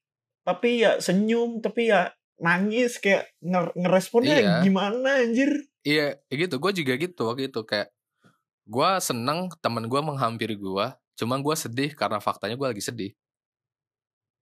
tapi 0.47 0.79
ya 0.79 1.03
senyum 1.03 1.59
tapi 1.59 1.91
ya 1.91 2.15
nangis 2.39 3.03
kayak 3.03 3.27
nger- 3.43 3.75
ngeresponnya 3.75 4.37
Iya. 4.39 4.55
gimana 4.63 5.19
anjir 5.19 5.67
Iya, 5.87 6.19
ya 6.27 6.35
gitu. 6.35 6.59
Gue 6.59 6.75
juga 6.75 6.99
gitu 6.99 7.31
waktu 7.31 7.47
itu 7.47 7.63
kayak 7.63 7.87
gue 8.67 8.89
seneng 8.99 9.47
temen 9.63 9.87
gue 9.87 10.01
menghampiri 10.03 10.59
gue, 10.59 10.85
cuman 11.15 11.39
gue 11.39 11.55
sedih 11.55 11.95
karena 11.95 12.19
faktanya 12.19 12.59
gue 12.59 12.67
lagi 12.67 12.83
sedih. 12.83 13.11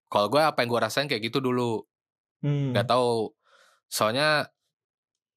Kalau 0.10 0.26
gue 0.34 0.42
apa 0.42 0.66
yang 0.66 0.70
gue 0.74 0.82
rasain 0.82 1.06
kayak 1.06 1.30
gitu 1.30 1.38
dulu, 1.46 1.86
hmm. 2.42 2.74
tahu. 2.90 3.30
Soalnya 3.86 4.50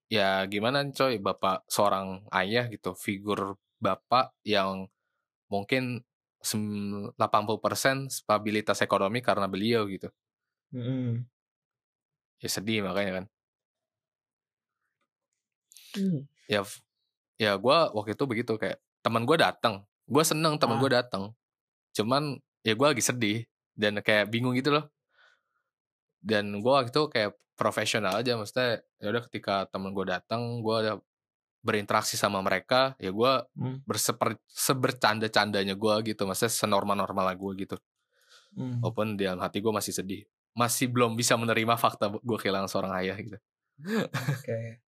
ya 0.09 0.41
gimana 0.49 0.81
coy, 0.89 1.21
bapak 1.21 1.69
seorang 1.69 2.25
ayah 2.33 2.65
gitu, 2.73 2.97
figur 2.97 3.61
bapak 3.77 4.33
yang 4.41 4.89
mungkin 5.53 6.01
sem- 6.41 7.13
80% 7.21 8.09
stabilitas 8.09 8.81
ekonomi 8.81 9.21
karena 9.21 9.45
beliau 9.45 9.85
gitu. 9.85 10.09
Mm-mm. 10.69 11.25
Ya 12.39 12.49
sedih 12.49 12.81
makanya 12.81 13.23
kan. 13.23 13.25
Hmm. 15.89 16.21
ya 16.45 16.61
ya 17.41 17.57
gue 17.57 17.77
waktu 17.97 18.13
itu 18.13 18.25
begitu 18.29 18.53
kayak 18.61 18.77
teman 19.01 19.25
gue 19.25 19.37
datang 19.41 19.81
gue 20.05 20.21
seneng 20.21 20.61
teman 20.61 20.77
Ah. 20.77 20.81
gue 20.85 20.91
datang 20.93 21.23
cuman 21.97 22.37
ya 22.61 22.77
gue 22.77 22.87
lagi 22.93 23.01
sedih 23.01 23.37
dan 23.73 23.97
kayak 24.05 24.29
bingung 24.29 24.53
gitu 24.53 24.69
loh 24.69 24.85
dan 26.21 26.61
gue 26.61 26.69
waktu 26.69 26.93
itu 26.93 27.03
kayak 27.09 27.31
profesional 27.57 28.21
aja 28.21 28.37
maksudnya 28.37 28.85
ya 29.01 29.07
udah 29.09 29.23
ketika 29.25 29.65
teman 29.65 29.89
gue 29.91 30.05
datang 30.05 30.61
gue 30.61 30.75
ada 30.77 30.93
berinteraksi 31.59 32.15
sama 32.15 32.37
mereka 32.45 32.93
ya 33.01 33.09
gue 33.09 33.31
Hmm. 33.57 33.81
berseper 33.81 34.37
sebercanda 34.45 35.25
candanya 35.25 35.73
gue 35.73 35.93
gitu 36.05 36.29
maksudnya 36.29 36.53
senormal 36.53 36.93
normal 36.95 37.33
gue 37.33 37.65
gitu 37.65 37.75
Hmm. 38.53 38.77
walaupun 38.77 39.17
di 39.17 39.25
dalam 39.25 39.41
hati 39.41 39.57
gue 39.57 39.73
masih 39.73 39.89
sedih 39.91 40.21
masih 40.59 40.91
belum 40.91 41.15
bisa 41.15 41.33
menerima 41.33 41.75
fakta 41.75 42.11
gue 42.11 42.37
kehilangan 42.37 42.67
seorang 42.67 42.91
ayah 42.99 43.15
gitu 43.17 43.39
Oke. 44.11 44.83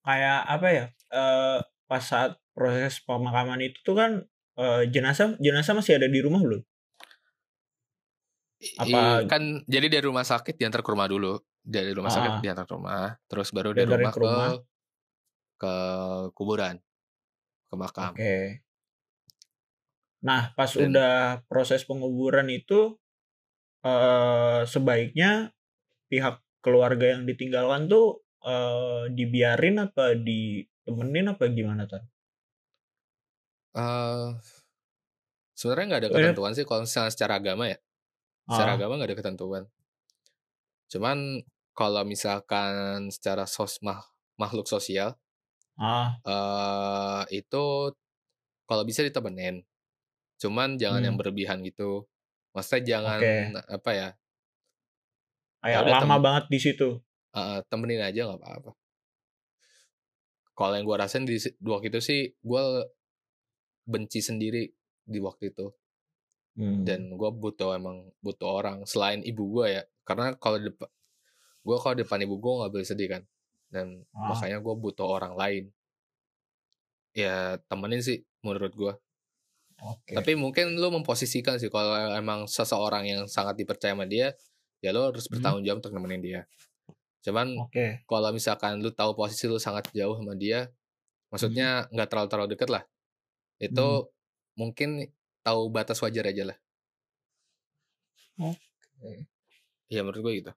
Kayak 0.00 0.38
apa 0.46 0.68
ya? 0.70 0.84
eh 1.10 1.58
pas 1.84 1.98
saat 2.00 2.38
proses 2.50 3.02
pemakaman 3.02 3.58
itu 3.60 3.82
tuh 3.82 3.94
kan 3.94 4.10
eh, 4.54 4.82
jenazah 4.86 5.34
jenazah 5.36 5.74
masih 5.74 5.98
ada 5.98 6.06
di 6.06 6.22
rumah 6.22 6.38
belum? 6.38 6.62
Apa- 8.78 9.20
I- 9.20 9.26
kan 9.26 9.42
jadi 9.66 9.86
dari 9.90 10.04
rumah 10.04 10.22
sakit 10.22 10.54
diantar 10.54 10.80
ke 10.80 10.88
rumah 10.88 11.06
dulu 11.06 11.36
dari 11.60 11.90
rumah 11.90 12.08
Ah. 12.08 12.16
sakit 12.16 12.32
diantar 12.40 12.64
ke 12.64 12.72
rumah 12.72 13.18
terus 13.26 13.50
baru 13.50 13.70
dari 13.70 13.84
rumah 13.84 14.08
ke 14.08 14.16
ke 14.16 14.22
rumah. 14.22 14.48
ke 15.56 15.74
kuburan 16.32 16.74
ke 17.66 17.74
makam 17.74 18.12
Oke. 18.14 18.62
Nah, 20.22 20.50
pas 20.52 20.70
Dan- 20.70 20.90
udah 20.90 21.14
proses 21.46 21.82
penguburan 21.82 22.48
itu 22.48 22.96
eh 23.86 24.60
sebaiknya 24.72 25.30
pihak 26.10 26.36
keluarga 26.64 27.06
yang 27.18 27.22
ditinggalkan 27.30 27.82
tuh 27.92 28.06
eh 28.46 29.04
dibiarin 29.18 29.76
apa 29.86 30.04
ditemenin 30.28 31.26
apa 31.34 31.44
gimana 31.58 31.82
tuh? 31.92 32.02
Eh, 33.74 34.40
sebenarnya 35.58 35.86
nggak 35.90 36.02
ada 36.06 36.12
ketentuan 36.16 36.52
sih 36.56 36.64
kalau 36.68 36.82
misalnya 36.86 37.12
secara 37.14 37.34
agama 37.40 37.64
ya. 37.72 37.78
Secara 38.52 38.70
Ah, 38.70 38.80
agama 38.80 38.92
nggak 38.98 39.10
ada 39.12 39.18
ketentuan. 39.22 39.64
Cuman 40.92 41.18
kalau 41.78 42.02
misalkan 42.12 43.10
secara 43.14 43.44
sos 43.54 43.74
mah- 43.86 44.06
makhluk 44.40 44.66
sosial 44.74 45.10
ah, 45.78 46.20
eh 46.26 47.22
itu 47.38 47.64
kalau 48.68 48.82
bisa 48.88 49.02
ditemenin. 49.06 49.62
Cuman 50.42 50.76
jangan 50.82 51.02
yang 51.06 51.16
Hmm. 51.16 51.20
berlebihan 51.20 51.62
gitu 51.68 52.06
maksudnya 52.56 52.82
jangan 52.88 53.18
Oke. 53.20 53.34
apa 53.68 53.90
ya 53.92 54.08
kayak 55.60 55.82
lama 55.84 56.00
tem- 56.16 56.24
banget 56.24 56.44
di 56.48 56.58
situ. 56.58 56.88
Eh, 57.30 57.60
temenin 57.68 58.00
aja 58.00 58.24
nggak 58.24 58.40
apa-apa. 58.40 58.72
Kalau 60.50 60.72
yang 60.72 60.88
gue 60.88 60.96
rasain 60.96 61.22
di, 61.22 61.36
di 61.36 61.68
waktu 61.68 61.92
itu 61.92 62.00
sih 62.00 62.20
gue 62.32 62.62
benci 63.84 64.18
sendiri 64.18 64.64
di 65.04 65.18
waktu 65.20 65.52
itu 65.52 65.68
Hmm. 66.56 66.88
dan 66.88 67.12
gue 67.12 67.30
butuh 67.30 67.76
emang 67.76 68.08
butuh 68.18 68.48
orang 68.48 68.80
selain 68.82 69.20
ibu 69.20 69.44
gue 69.52 69.76
ya 69.76 69.82
karena 70.02 70.32
kalau 70.34 70.56
depan 70.56 70.88
gue 71.60 71.76
kalau 71.76 71.92
depan 71.92 72.24
ibu 72.24 72.40
gue 72.40 72.52
nggak 72.56 72.72
boleh 72.72 72.88
sedih 72.88 73.08
kan 73.12 73.22
dan 73.68 74.08
Ah. 74.10 74.32
makanya 74.32 74.64
gue 74.64 74.72
butuh 74.74 75.04
orang 75.04 75.36
lain 75.36 75.68
ya 77.12 77.60
temenin 77.68 78.00
sih 78.00 78.24
menurut 78.40 78.72
gue 78.72 78.92
Oke. 79.76 80.16
tapi 80.16 80.32
mungkin 80.38 80.72
lu 80.80 80.88
memposisikan 80.88 81.60
sih 81.60 81.68
kalau 81.68 81.92
emang 82.16 82.48
seseorang 82.48 83.04
yang 83.04 83.22
sangat 83.28 83.60
dipercaya 83.60 83.92
sama 83.92 84.08
dia 84.08 84.32
ya 84.80 84.90
lo 84.96 85.12
harus 85.12 85.28
Hmm. 85.28 85.36
bertanggung 85.36 85.64
jawab 85.68 85.78
untuk 85.84 85.92
nemenin 85.96 86.22
dia 86.24 86.40
cuman 87.26 87.58
Oke. 87.60 88.00
kalau 88.06 88.30
misalkan 88.32 88.78
lu 88.80 88.88
tahu 88.94 89.12
posisi 89.18 89.50
lu 89.50 89.58
sangat 89.58 89.90
jauh 89.90 90.14
sama 90.14 90.38
dia, 90.38 90.70
maksudnya 91.34 91.90
nggak 91.90 92.06
terlalu 92.06 92.28
terlalu 92.30 92.48
deket 92.54 92.70
lah, 92.70 92.82
itu 93.58 93.82
Hmm. 93.82 94.06
mungkin 94.54 95.10
tahu 95.42 95.66
batas 95.74 95.98
wajar 96.06 96.30
aja 96.30 96.54
lah. 96.54 96.58
Oke. 98.38 99.26
Ya 99.90 100.06
menurut 100.06 100.22
gue 100.22 100.32
gitu. 100.38 100.52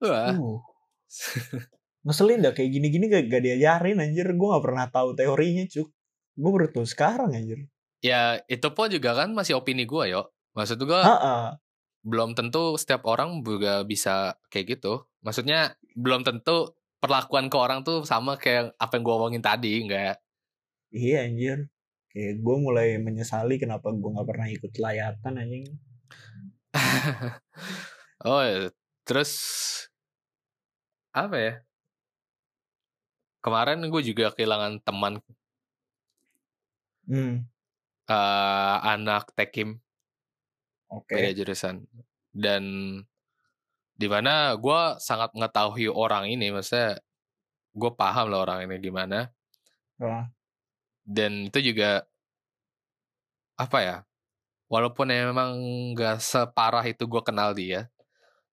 Wah, 0.00 0.32
Uh. 0.32 0.62
Ngeselin 2.06 2.40
dah 2.40 2.52
kayak 2.56 2.70
gini-gini 2.72 3.10
gak, 3.10 3.28
gak 3.28 3.42
diajarin 3.44 3.98
anjir. 4.00 4.32
Gue 4.32 4.48
gak 4.54 4.64
pernah 4.64 4.86
tahu 4.88 5.12
teorinya 5.18 5.66
cuk. 5.68 5.88
Gue 6.38 6.50
baru 6.54 6.70
tahu 6.70 6.86
sekarang 6.86 7.34
anjir. 7.34 7.66
ya 7.98 8.38
itu 8.46 8.70
pun 8.70 8.86
juga 8.86 9.10
kan 9.10 9.34
masih 9.34 9.58
opini 9.58 9.82
gue 9.82 10.04
yo. 10.14 10.30
Maksud 10.54 10.78
gue 10.86 11.02
Ah, 11.02 11.58
belum 12.06 12.38
tentu 12.38 12.78
setiap 12.78 13.02
orang 13.10 13.42
juga 13.42 13.82
bisa 13.82 14.38
kayak 14.54 14.78
gitu. 14.78 15.02
Maksudnya 15.26 15.74
belum 15.98 16.22
tentu 16.22 16.78
perlakuan 17.02 17.50
ke 17.50 17.56
orang 17.58 17.82
tuh 17.82 18.06
sama 18.06 18.38
kayak 18.38 18.70
apa 18.78 18.92
yang 18.94 19.02
gue 19.02 19.14
omongin 19.18 19.42
tadi, 19.42 19.82
enggak. 19.82 20.22
Iya 20.94 21.26
anjir. 21.26 21.58
Kayak 22.14 22.34
gue 22.38 22.56
mulai 22.62 22.88
menyesali 23.02 23.58
kenapa 23.58 23.90
gue 23.90 24.10
gak 24.14 24.28
pernah 24.30 24.48
ikut 24.48 24.72
layatan 24.78 25.34
anjing. 25.42 25.66
oh, 28.30 28.42
ya. 28.46 28.70
terus 29.02 29.32
apa 31.10 31.36
ya? 31.36 31.52
Kemarin 33.42 33.82
gue 33.90 34.02
juga 34.06 34.30
kehilangan 34.30 34.82
teman 34.86 35.18
Hmm. 37.08 37.48
eh, 38.08 38.76
anak 38.84 39.32
tekim 39.32 39.80
Oke. 40.92 41.16
beda 41.16 41.32
jurusan 41.36 41.84
dan 42.32 42.64
di 43.98 44.06
mana 44.06 44.54
gue 44.54 44.80
sangat 45.02 45.34
mengetahui 45.34 45.90
orang 45.90 46.30
ini, 46.30 46.54
maksudnya 46.54 47.02
gue 47.74 47.90
paham 47.98 48.30
lah 48.30 48.46
orang 48.46 48.70
ini 48.70 48.78
gimana 48.78 49.26
Wah. 49.98 50.30
dan 51.02 51.50
itu 51.50 51.74
juga 51.74 52.06
apa 53.58 53.78
ya? 53.82 53.96
Walaupun 54.70 55.10
emang 55.10 55.58
gak 55.98 56.22
separah 56.22 56.86
itu 56.86 57.02
gue 57.10 57.22
kenal 57.26 57.50
dia, 57.58 57.90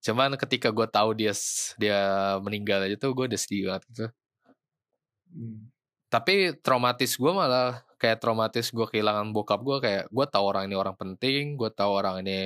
cuman 0.01 0.33
ketika 0.33 0.73
gue 0.73 0.87
tahu 0.89 1.13
dia 1.13 1.33
dia 1.77 1.99
meninggal 2.41 2.81
aja 2.89 2.97
tuh 2.97 3.13
gue 3.13 3.29
udah 3.29 3.39
sedih 3.39 3.69
banget 3.69 3.83
gitu. 3.93 4.05
Hmm. 5.29 5.69
Tapi 6.09 6.57
traumatis 6.65 7.13
gue 7.13 7.29
malah 7.29 7.84
kayak 8.05 8.17
traumatis 8.23 8.67
gue 8.77 8.85
kehilangan 8.91 9.27
bokap 9.35 9.59
gue 9.67 9.77
kayak 9.85 10.03
gue 10.17 10.25
tahu 10.33 10.45
orang 10.51 10.63
ini 10.69 10.75
orang 10.83 10.95
penting 11.01 11.43
gue 11.59 11.69
tahu 11.79 11.91
orang 11.99 12.15
ini 12.23 12.37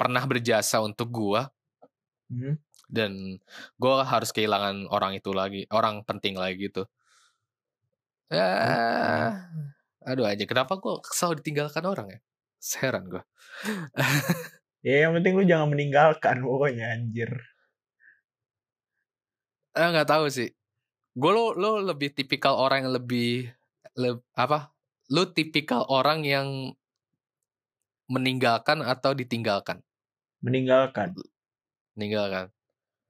pernah 0.00 0.24
berjasa 0.30 0.76
untuk 0.84 1.08
gue 1.12 1.42
Hmm. 2.30 2.56
dan 2.86 3.38
gue 3.82 3.94
harus 4.06 4.30
kehilangan 4.30 4.86
orang 4.94 5.18
itu 5.18 5.30
lagi 5.34 5.66
orang 5.74 6.02
penting 6.06 6.34
lagi 6.38 6.70
gitu. 6.70 6.86
Ya 8.30 9.46
aduh 10.06 10.26
aja 10.30 10.44
kenapa 10.50 10.78
gue 10.82 10.94
kesal 11.06 11.34
ditinggalkan 11.38 11.84
orang 11.86 12.06
ya? 12.14 12.18
Heran 12.82 13.04
gue 13.12 13.22
Ya 14.86 14.96
yang 15.04 15.12
penting 15.16 15.32
lu 15.38 15.44
jangan 15.50 15.68
meninggalkan 15.72 16.36
pokoknya 16.46 16.84
anjir. 16.96 17.30
eh 19.76 19.86
nggak 19.92 20.08
tahu 20.12 20.24
sih. 20.36 20.48
Gue 21.20 21.30
lo 21.36 21.42
lo 21.62 21.68
lebih 21.90 22.10
tipikal 22.18 22.54
orang 22.64 22.78
yang 22.86 22.94
lebih 22.98 23.52
le- 23.94 24.24
apa 24.34 24.58
lu 25.14 25.22
tipikal 25.36 25.82
orang 25.88 26.20
yang 26.26 26.48
meninggalkan 28.14 28.78
atau 28.92 29.12
ditinggalkan 29.20 29.78
Meninggalkan. 30.44 31.10
meninggalkan 31.96 32.46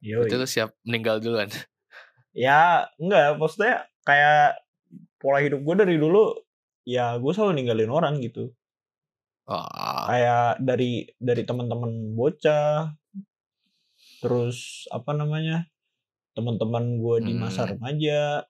Yoi. 0.01 0.25
itu 0.25 0.35
lu 0.41 0.47
siap 0.49 0.71
meninggal 0.87 1.17
duluan 1.23 1.51
Ya 2.37 2.87
enggak, 3.01 3.41
maksudnya 3.41 3.89
kayak 4.07 4.61
pola 5.21 5.41
hidup 5.45 5.61
gue 5.67 5.77
dari 5.83 5.97
dulu 6.05 6.35
ya 6.87 7.17
gue 7.23 7.33
selalu 7.35 7.53
ninggalin 7.63 7.93
orang 7.93 8.15
gitu. 8.27 8.53
oh, 9.47 10.07
Kayak 10.07 10.63
dari 10.63 10.91
dari 11.19 11.43
teman-teman 11.49 12.15
bocah 12.19 12.95
terus 14.23 14.87
apa 14.93 15.13
namanya? 15.17 15.67
teman-teman 16.37 16.85
gue 17.03 17.17
di 17.29 17.35
masa 17.37 17.63
Hmm. 17.63 17.71
remaja, 17.71 18.47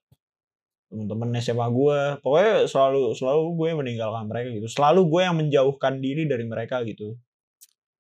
teman-teman 0.87 1.35
SMA 1.43 1.67
gue, 1.71 1.99
pokoknya 2.23 2.55
selalu 2.71 3.13
selalu 3.19 3.45
gue 3.59 3.69
meninggalkan 3.83 4.25
mereka 4.31 4.49
gitu. 4.55 4.69
Selalu 4.71 5.01
gue 5.11 5.21
yang 5.27 5.37
menjauhkan 5.37 5.95
diri 5.99 6.25
dari 6.31 6.45
mereka 6.47 6.83
gitu. 6.87 7.19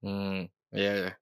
hmm 0.04 0.46
ya 0.76 0.92
ya. 0.92 1.12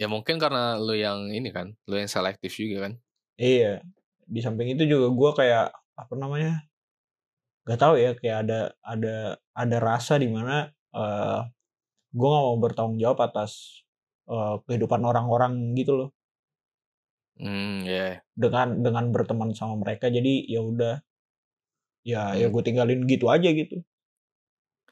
ya 0.00 0.06
mungkin 0.06 0.38
karena 0.38 0.78
lu 0.78 0.94
yang 0.96 1.28
ini 1.34 1.50
kan 1.50 1.74
lu 1.88 1.98
yang 1.98 2.08
selektif 2.08 2.52
juga 2.56 2.88
kan 2.88 2.94
Iya. 3.36 3.84
Di 4.24 4.40
samping 4.40 4.72
itu 4.74 4.84
juga 4.88 5.06
gue 5.12 5.30
kayak 5.44 5.66
apa 5.96 6.14
namanya? 6.16 6.64
Gak 7.68 7.78
tahu 7.82 7.94
ya 8.00 8.10
kayak 8.16 8.38
ada 8.46 8.60
ada 8.80 9.14
ada 9.52 9.76
rasa 9.82 10.16
di 10.22 10.28
mana 10.30 10.70
eh 10.96 11.40
gue 12.16 12.28
gak 12.32 12.44
mau 12.48 12.58
bertanggung 12.64 12.98
jawab 13.02 13.18
atas 13.28 13.82
eh, 14.30 14.56
kehidupan 14.64 15.02
orang-orang 15.04 15.76
gitu 15.76 15.92
loh 16.00 16.15
hmm 17.36 17.84
ya 17.84 18.20
dengan 18.32 18.80
dengan 18.80 19.04
berteman 19.12 19.52
sama 19.52 19.76
mereka 19.80 20.08
jadi 20.08 20.44
ya 20.48 20.60
udah. 20.64 20.96
Ya 22.06 22.38
ya 22.38 22.46
Hmm. 22.46 22.54
gue 22.54 22.62
tinggalin 22.62 23.02
gitu 23.10 23.26
aja 23.28 23.50
gitu. 23.50 23.82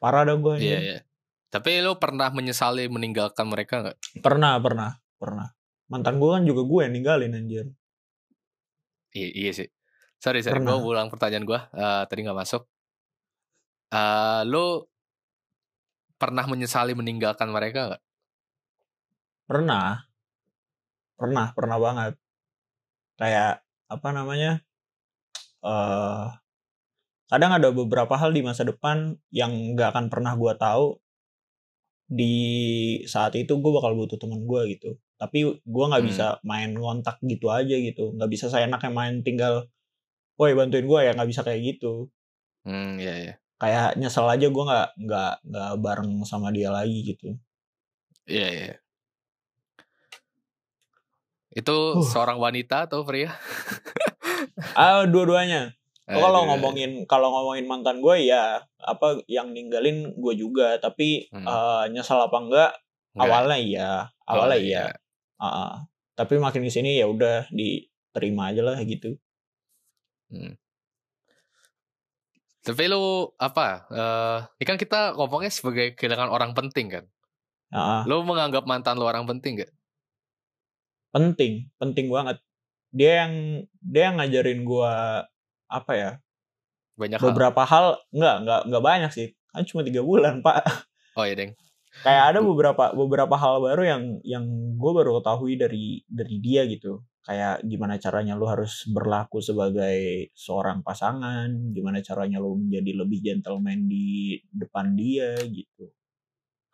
Parah 0.03 0.27
dah 0.27 0.35
gue 0.35 0.55
iya 0.61 0.79
iya. 0.83 0.99
Tapi 1.49 1.79
lu 1.79 1.95
pernah 2.03 2.35
menyesali 2.35 2.91
meninggalkan 2.91 3.47
mereka 3.47 3.81
nggak? 3.87 3.99
Pernah 4.19 4.59
pernah 4.59 4.91
pernah. 5.17 5.49
Mantan 5.87 6.19
gue 6.19 6.31
kan 6.35 6.43
juga 6.43 6.67
gue 6.67 6.81
yang 6.83 6.95
ninggalin 6.99 7.39
anjir. 7.39 7.67
Iya, 9.15 9.29
iya 9.31 9.51
sih. 9.55 9.69
Sorry 10.19 10.43
sorry 10.43 10.59
gue 10.59 10.75
ulang 10.75 11.09
pertanyaan 11.13 11.47
gue 11.47 11.61
Eh, 11.79 12.03
tadi 12.11 12.21
nggak 12.27 12.39
masuk. 12.43 12.67
Eh 13.95 14.43
lu 14.51 14.83
pernah 16.19 16.45
menyesali 16.51 16.99
meninggalkan 16.99 17.47
mereka 17.55 17.95
nggak? 17.95 18.03
Pernah. 19.47 20.03
Pernah 21.15 21.47
pernah 21.55 21.79
banget 21.79 22.19
kayak 23.21 23.63
apa 23.95 24.09
namanya 24.17 24.51
eh 25.65 26.27
kadang 27.31 27.53
ada 27.59 27.69
beberapa 27.81 28.15
hal 28.21 28.31
di 28.37 28.41
masa 28.49 28.63
depan 28.71 28.97
yang 29.41 29.53
nggak 29.77 29.89
akan 29.93 30.07
pernah 30.13 30.33
gua 30.41 30.55
tahu 30.65 30.87
di 32.09 32.35
saat 33.09 33.33
itu 33.41 33.53
gue 33.63 33.73
bakal 33.77 33.93
butuh 33.97 34.19
teman 34.21 34.45
gua 34.45 34.63
gitu. 34.69 34.97
Tapi 35.21 35.39
gua 35.65 35.85
nggak 35.93 36.05
Hmm. 36.05 36.09
bisa 36.11 36.27
main 36.45 36.71
ngontak 36.77 37.17
gitu 37.25 37.47
aja 37.53 37.75
gitu. 37.89 38.13
Nggak 38.17 38.31
bisa 38.35 38.47
saya 38.53 38.69
enaknya 38.69 38.93
main 38.93 39.15
tinggal 39.27 39.55
woi 40.41 40.53
bantuin 40.59 40.87
gua 40.91 41.01
ya 41.07 41.13
nggak 41.17 41.31
bisa 41.33 41.43
kayak 41.47 41.63
gitu. 41.77 42.11
Hmm 42.65 42.97
iya 43.01 43.15
iya. 43.23 43.35
Kayak 43.63 43.97
nyesel 44.01 44.27
aja 44.35 44.47
gua 44.55 44.65
nggak 44.69 44.89
nggak 45.05 45.33
nggak 45.49 45.71
bareng 45.85 46.11
sama 46.31 46.49
dia 46.57 46.69
lagi 46.77 46.99
gitu. 47.11 47.29
Iya 48.29 48.47
iya 48.55 48.84
itu 51.55 51.77
Huh. 51.95 52.03
seorang 52.03 52.37
wanita 52.37 52.87
atau 52.87 53.03
pria 53.03 53.31
ah 54.79 55.05
dua-duanya 55.05 55.73
Eh, 56.05 56.13
Oh, 56.13 56.21
kalau 56.21 56.45
ngomongin 56.45 57.09
kalau 57.09 57.33
ngomongin 57.33 57.65
mantan 57.65 57.99
gue 57.99 58.29
ya 58.29 58.61
apa 58.79 59.25
yang 59.25 59.57
ninggalin 59.57 60.13
gue 60.13 60.35
juga 60.37 60.77
tapi 60.77 61.33
Hmm. 61.33 61.43
eh, 61.43 61.85
nyesel 61.91 62.21
apa 62.21 62.37
enggak 62.37 62.71
Nggak. 63.15 63.25
awalnya 63.25 63.57
iya 63.59 63.91
Oh, 64.23 64.37
awalnya 64.37 64.59
iya 64.61 64.85
Ah, 65.35 65.49
ah. 65.49 65.73
tapi 66.13 66.37
makin 66.37 66.61
di 66.61 66.69
sini 66.69 67.01
ya 67.01 67.09
udah 67.09 67.49
diterima 67.49 68.53
aja 68.53 68.61
lah 68.63 68.77
gitu 68.81 69.17
Hmm. 70.29 70.61
Tapi 72.61 72.85
lu 72.85 73.05
apa? 73.37 73.85
Eh, 73.87 74.39
ini 74.57 74.65
kan 74.65 74.77
kita 74.77 75.13
ngomongnya 75.15 75.49
sebagai 75.49 75.93
kehilangan 75.93 76.29
orang 76.29 76.53
penting 76.53 76.89
kan. 76.91 77.05
Ah. 77.69 78.03
Lu 78.05 78.25
menganggap 78.25 78.65
mantan 78.65 78.97
lu 78.97 79.05
orang 79.05 79.25
penting 79.27 79.61
gak? 79.61 79.73
Penting 81.15 81.71
penting 81.79 82.07
banget. 82.11 82.37
Dia 82.95 83.27
yang 83.27 83.33
dia 83.83 84.03
yang 84.11 84.17
ngajarin 84.21 84.61
gue 84.67 84.93
apa 85.71 85.93
ya 85.95 86.11
Banyak 86.95 87.23
hal. 87.27 87.35
beberapa 87.35 87.63
hal 87.67 87.87
enggak 88.15 88.37
enggak 88.47 88.61
enggak 88.71 88.85
banyak 88.85 89.11
sih. 89.15 89.29
Kan 89.51 89.63
cuma 89.67 89.83
tiga 89.87 90.03
bulan 90.03 90.41
pak. 90.47 90.63
Oh 91.19 91.25
iya 91.27 91.35
deng. 91.39 91.53
kayak 92.03 92.25
ada 92.35 92.41
beberapa 92.43 92.91
beberapa 92.95 93.35
hal 93.39 93.63
baru 93.63 93.83
yang 93.87 94.03
yang 94.27 94.45
gue 94.75 94.93
baru 94.99 95.23
ketahui 95.23 95.55
dari 95.59 96.03
dari 96.11 96.37
dia 96.43 96.67
gitu. 96.67 97.03
Kayak 97.25 97.65
gimana 97.65 97.97
caranya 98.03 98.35
lu 98.37 98.47
harus 98.51 98.85
berlaku 98.91 99.39
sebagai 99.41 100.29
seorang 100.37 100.85
pasangan 100.85 101.49
gimana 101.73 102.05
caranya 102.05 102.37
lu 102.43 102.61
menjadi 102.61 102.93
lebih 103.01 103.19
gentleman 103.25 103.89
di 103.89 104.37
depan 104.53 104.93
dia 104.93 105.33
gitu 105.49 105.89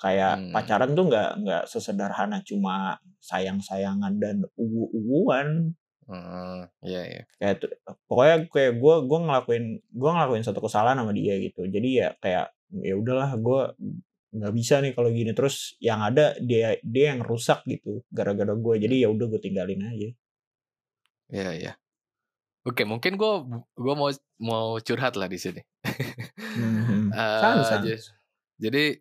kayak 0.00 0.34
Hmm. 0.40 0.50
pacaran 0.50 0.96
tuh 0.96 1.04
nggak 1.06 1.30
nggak 1.44 1.62
sesederhana 1.68 2.40
cuma 2.40 2.96
sayang 3.20 3.60
sayangan 3.60 4.16
dan 4.16 4.42
uwu 4.56 4.88
uwuan 4.90 5.76
Hmm, 6.10 6.66
iya 6.82 7.02
iya. 7.06 7.22
kayak 7.38 7.54
tuh- 7.62 7.76
pokoknya 8.10 8.50
kayak 8.50 8.82
gue 8.82 8.94
gue 9.06 9.18
ngelakuin 9.22 9.64
gue 9.78 10.10
ngelakuin 10.10 10.42
satu 10.42 10.58
kesalahan 10.58 10.98
sama 10.98 11.14
dia 11.14 11.38
gitu 11.38 11.70
jadi 11.70 11.88
ya 11.94 12.08
kayak 12.18 12.50
ya 12.82 12.94
udahlah 12.98 13.30
gue 13.38 13.60
nggak 14.30 14.54
bisa 14.54 14.82
nih 14.82 14.90
kalau 14.90 15.10
gini 15.10 15.30
terus 15.30 15.78
yang 15.78 16.02
ada 16.02 16.34
dia 16.42 16.74
dia 16.82 17.14
yang 17.14 17.22
rusak 17.22 17.62
gitu 17.62 18.02
gara-gara 18.10 18.50
gue 18.50 18.74
jadi 18.82 19.06
ya 19.06 19.08
udah 19.10 19.26
gue 19.28 19.38
tinggalin 19.38 19.86
aja 19.86 20.10
Iya 21.30 21.50
iya. 21.54 21.72
Oke, 22.60 22.82
mungkin 22.82 23.14
gua 23.14 23.46
gua 23.72 23.94
mau 23.94 24.10
mau 24.42 24.66
curhat 24.82 25.14
lah 25.14 25.30
di 25.30 25.38
sini. 25.38 25.62
Sans, 27.14 27.62
sans. 27.62 27.80
j- 27.80 28.02
Jadi 28.58 28.98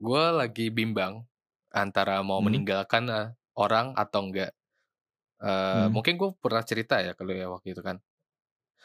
gue 0.00 0.24
lagi 0.32 0.66
bimbang 0.72 1.24
antara 1.72 2.20
mau 2.24 2.40
Hmm. 2.40 2.46
meninggalkan 2.50 3.04
eh, 3.10 3.26
orang 3.56 3.92
atau 3.96 4.20
enggak. 4.28 4.52
Eh, 5.42 5.86
Hmm. 5.86 5.92
Mungkin 5.92 6.14
gue 6.20 6.30
pernah 6.40 6.62
cerita 6.64 7.00
ya 7.04 7.12
kalau 7.18 7.32
ya 7.36 7.48
waktu 7.52 7.72
itu 7.76 7.82
kan. 7.84 8.00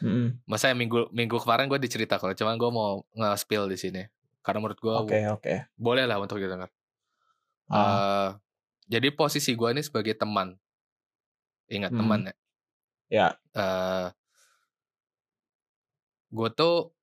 Mhm. 0.01 0.41
Masa 0.49 0.73
minggu 0.73 1.11
minggu 1.13 1.37
kemarin 1.43 1.69
gue 1.69 1.77
dicerita 1.77 2.17
kalau 2.17 2.33
cuman 2.33 2.55
gue 2.57 2.69
mau 2.73 3.05
nge-spill 3.13 3.69
di 3.69 3.77
sini. 3.77 4.03
Karena 4.41 4.59
menurut 4.63 4.79
gue 4.81 4.95
oke 5.05 5.19
oke 5.37 5.53
boleh 5.77 6.05
lah 6.09 6.17
untuk 6.17 6.41
didengar. 6.41 6.71
Ah, 7.71 7.77
Eh, 7.77 8.29
jadi 8.91 9.07
posisi 9.15 9.53
gue 9.55 9.69
ini 9.71 9.81
sebagai 9.85 10.15
teman. 10.17 10.57
Ingat 11.71 11.91
Hmm. 11.93 11.99
teman 11.99 12.19
ya. 12.27 12.33
ya 13.11 13.27
Eh, 13.53 14.07
gue 16.31 16.49
tuh 16.55 16.95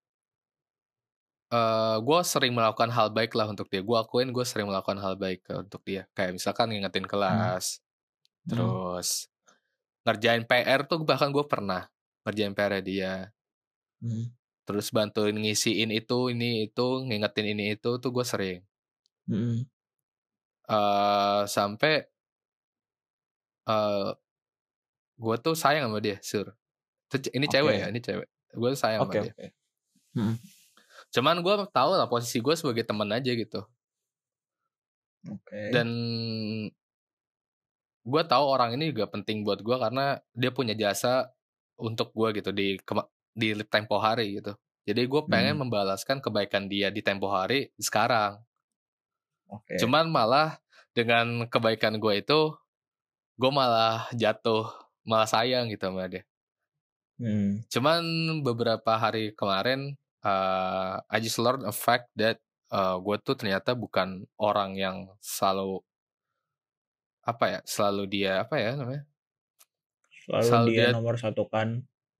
eh 1.53 1.97
gue 2.07 2.19
sering 2.33 2.53
melakukan 2.57 2.91
hal 2.93 3.09
baik 3.17 3.33
lah 3.39 3.47
untuk 3.53 3.67
dia. 3.73 3.81
Gue 3.85 3.97
akuin 4.01 4.29
gue 4.37 4.45
sering 4.45 4.69
melakukan 4.71 4.99
hal 5.01 5.15
baik 5.17 5.41
untuk 5.65 5.81
dia. 5.89 6.05
Kayak 6.17 6.33
misalkan 6.41 6.67
ngingetin 6.73 7.07
kelas, 7.09 7.81
Hmm. 8.47 8.51
terus 8.51 9.09
ngerjain 10.07 10.45
PR 10.51 10.81
tuh 10.91 10.99
bahkan 11.09 11.31
gue 11.37 11.45
pernah 11.49 11.89
ngerjain 12.27 12.55
PR 12.59 12.75
dia. 12.85 13.13
Mhm. 14.03 14.33
Terus 14.69 14.93
bantuin 14.93 15.33
ngisiin 15.33 15.89
itu, 15.97 16.29
ini 16.29 16.69
itu, 16.69 16.89
ngingetin 17.09 17.47
ini 17.57 17.65
itu 17.77 17.91
tuh 18.03 18.11
gue 18.17 18.25
sering. 18.33 18.61
Mhm. 19.29 19.69
eh 20.69 21.43
sampai 21.49 22.09
eh 23.67 24.19
gue 25.19 25.37
tuh 25.45 25.55
sayang 25.59 25.91
sama 25.91 25.99
dia, 25.99 26.17
sur. 26.23 26.55
Ini 27.11 27.47
cewek 27.51 27.75
Oke. 27.75 27.83
ya, 27.83 27.87
ini 27.93 28.01
cewek. 28.03 28.29
Gue 28.55 28.71
sayang 28.79 29.03
oke 29.03 29.19
sama 29.19 29.23
dia. 29.31 29.35
Mhm. 30.17 30.35
Cuman 31.15 31.37
gue 31.45 31.55
tahu 31.73 31.91
lah 31.99 32.09
posisi 32.13 32.39
gue 32.45 32.55
sebagai 32.61 32.85
teman 32.89 33.09
aja 33.17 33.33
gitu. 33.33 33.61
oke 35.29 35.63
Dan 35.69 35.89
gue 38.09 38.23
tahu 38.25 38.45
orang 38.49 38.71
ini 38.79 38.91
juga 38.95 39.07
penting 39.11 39.45
buat 39.47 39.61
gue 39.61 39.77
karena 39.77 40.19
dia 40.33 40.51
punya 40.55 40.75
jasa 40.75 41.31
untuk 41.79 42.11
gue 42.17 42.29
gitu 42.41 42.51
di 42.55 42.79
di 43.37 43.49
tempo 43.69 44.01
hari 44.01 44.41
gitu. 44.41 44.53
Jadi 44.89 45.03
gue 45.05 45.23
pengen 45.29 45.57
Hmm. 45.57 45.69
membalaskan 45.69 46.19
kebaikan 46.25 46.65
dia 46.73 46.89
di 46.89 47.05
tempo 47.05 47.29
hari 47.29 47.69
sekarang. 47.77 48.41
Oke. 49.49 49.79
Cuman 49.81 50.07
malah 50.17 50.49
dengan 50.97 51.27
kebaikan 51.53 51.95
gue 52.03 52.15
itu, 52.23 52.41
gue 53.41 53.51
malah 53.61 53.97
jatuh, 54.23 54.65
malah 55.09 55.29
sayang 55.35 55.65
gitu 55.73 55.85
sama 55.89 56.05
dia. 56.13 56.23
Hmm. 57.19 57.63
Cuman 57.73 58.03
beberapa 58.47 58.93
hari 58.97 59.33
kemarin, 59.37 59.97
uh, 60.29 60.95
I 61.09 61.19
just 61.25 61.39
learned 61.41 61.65
a 61.65 61.75
fact 61.75 62.13
that 62.21 62.37
uh, 62.77 62.97
gue 63.01 63.17
tuh 63.27 63.37
ternyata 63.41 63.73
bukan 63.73 64.09
orang 64.37 64.71
yang 64.77 64.97
selalu 65.25 65.81
apa 67.31 67.45
ya, 67.53 67.61
selalu 67.75 68.03
dia 68.09 68.33
apa 68.45 68.55
ya 68.61 68.71
namanya? 68.81 69.05
Selalu, 70.25 70.45
Selalu 70.49 70.69
dia 70.73 70.87
dia 70.89 70.97
nomor 70.97 71.17
satu 71.17 71.43
kan, 71.49 71.69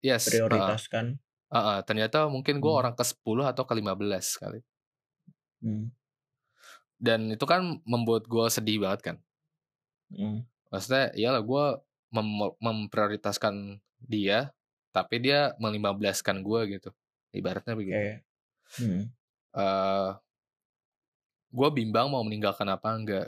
yes, 0.01 0.25
prioritaskan. 0.33 1.07
Heeh, 1.49 1.79
ternyata 1.89 2.19
mungkin 2.29 2.61
gue 2.61 2.73
Hmm. 2.73 2.81
orang 2.85 2.95
ke-10 2.99 3.39
atau 3.53 3.65
ke-15 3.69 4.27
kali. 4.43 4.61
Hmm. 5.63 5.91
Dan 6.99 7.31
itu 7.31 7.45
kan 7.47 7.79
membuat 7.87 8.27
gue 8.27 8.47
sedih 8.51 8.83
banget 8.83 9.01
kan. 9.13 9.17
Hmm. 10.13 10.45
Maksudnya 10.73 11.05
iyalah 11.17 11.43
gue 11.45 11.65
mem 12.13 12.29
memprioritaskan 12.61 13.81
dia, 14.01 14.53
tapi 14.93 15.21
dia 15.25 15.53
melima-belaskan 15.63 16.41
gue 16.45 16.61
gitu. 16.79 16.91
Ibaratnya 17.33 17.75
begitu. 17.77 17.97
Oke. 17.97 18.15
Hmm. 18.79 19.03
Uh, 19.53 20.11
gue 21.49 21.69
bimbang 21.73 22.09
mau 22.13 22.21
meninggalkan 22.25 22.69
apa 22.69 22.89
enggak. 22.93 23.27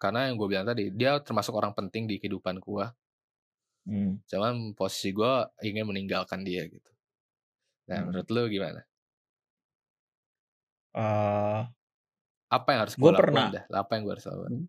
Karena 0.00 0.28
yang 0.28 0.36
gue 0.36 0.48
bilang 0.48 0.66
tadi, 0.68 0.92
dia 0.92 1.16
termasuk 1.20 1.54
orang 1.56 1.72
penting 1.72 2.04
di 2.08 2.20
kehidupan 2.20 2.60
gue. 2.60 2.86
Hmm. 3.84 4.20
Cuman 4.28 4.72
posisi 4.72 5.12
gue 5.12 5.32
ingin 5.64 5.84
meninggalkan 5.88 6.40
dia 6.44 6.64
gitu. 6.68 6.90
Nah, 7.88 8.00
Hmm. 8.00 8.06
menurut 8.12 8.28
lu 8.32 8.48
gimana? 8.48 8.80
Uh, 10.94 11.66
Apa 12.48 12.68
yang 12.70 12.80
harus 12.86 12.94
gue 12.94 13.10
pernah 13.12 13.50
dah? 13.50 13.64
Apa 13.74 13.98
yang 13.98 14.06
gue 14.06 14.14
harus 14.14 14.26
lakuin? 14.30 14.68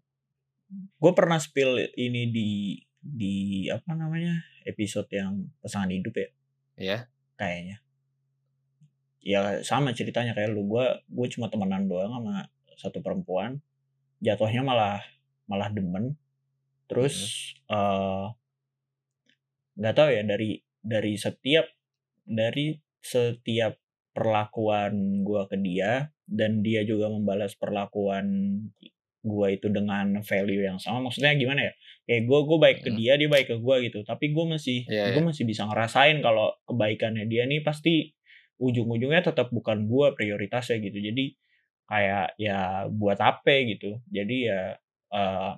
gue 0.74 1.12
pernah 1.14 1.38
spill 1.38 1.78
ini 1.94 2.34
di 2.34 2.50
di 2.98 3.36
apa 3.70 3.94
namanya 3.94 4.34
episode 4.66 5.06
yang 5.14 5.46
pasangan 5.62 5.94
hidup 5.94 6.18
ya 6.18 6.30
Ya, 6.76 6.98
kayaknya 7.38 7.85
ya 9.26 9.66
sama 9.66 9.92
ceritanya 9.98 10.38
kayak 10.38 10.54
lu. 10.54 10.70
Gue 10.70 10.86
gue 11.10 11.28
cuma 11.34 11.50
temenan 11.50 11.90
doang 11.90 12.14
sama 12.14 12.46
satu 12.78 13.02
perempuan. 13.02 13.58
Jatuhnya 14.22 14.62
malah 14.62 15.02
malah 15.50 15.74
demen. 15.74 16.14
Terus 16.86 17.52
eh, 17.68 18.26
nggak 19.76 19.96
tahu 19.98 20.10
ya 20.14 20.24
dari 20.24 20.62
dari 20.80 21.18
setiap 21.18 21.66
dari 22.24 22.78
setiap 23.02 23.76
perlakuan 24.16 25.26
gue 25.28 25.42
ke 25.52 25.58
dia 25.60 26.14
dan 26.24 26.64
dia 26.64 26.88
juga 26.88 27.12
membalas 27.12 27.54
perlakuan 27.60 28.58
gue 29.26 29.48
itu 29.52 29.68
dengan 29.74 30.22
value 30.22 30.64
yang 30.64 30.78
sama. 30.78 31.10
Maksudnya 31.10 31.34
gimana 31.36 31.68
ya? 31.68 31.74
Kayak 32.06 32.24
gue 32.30 32.40
gue 32.46 32.58
baik 32.62 32.78
ke 32.86 32.90
Hmm. 32.94 32.98
dia 33.02 33.14
dia 33.18 33.30
baik 33.30 33.48
ke 33.52 33.58
gue 33.58 33.76
gitu. 33.90 34.00
Tapi 34.06 34.32
gue 34.32 34.46
masih 34.46 34.86
gue 34.86 35.18
iya. 35.18 35.20
masih 35.20 35.44
bisa 35.44 35.66
ngerasain 35.66 36.22
kalau 36.22 36.54
kebaikannya 36.70 37.26
dia 37.26 37.44
nih 37.50 37.66
pasti 37.66 38.15
ujung-ujungnya 38.60 39.22
tetap 39.26 39.52
bukan 39.52 39.88
gue 39.88 40.08
prioritasnya 40.16 40.80
gitu. 40.80 40.98
Jadi 41.00 41.36
kayak 41.86 42.38
ya 42.42 42.90
buat 42.90 43.20
apa 43.22 43.54
gitu. 43.70 44.02
Jadi 44.10 44.50
ya 44.50 44.76
eh, 45.14 45.52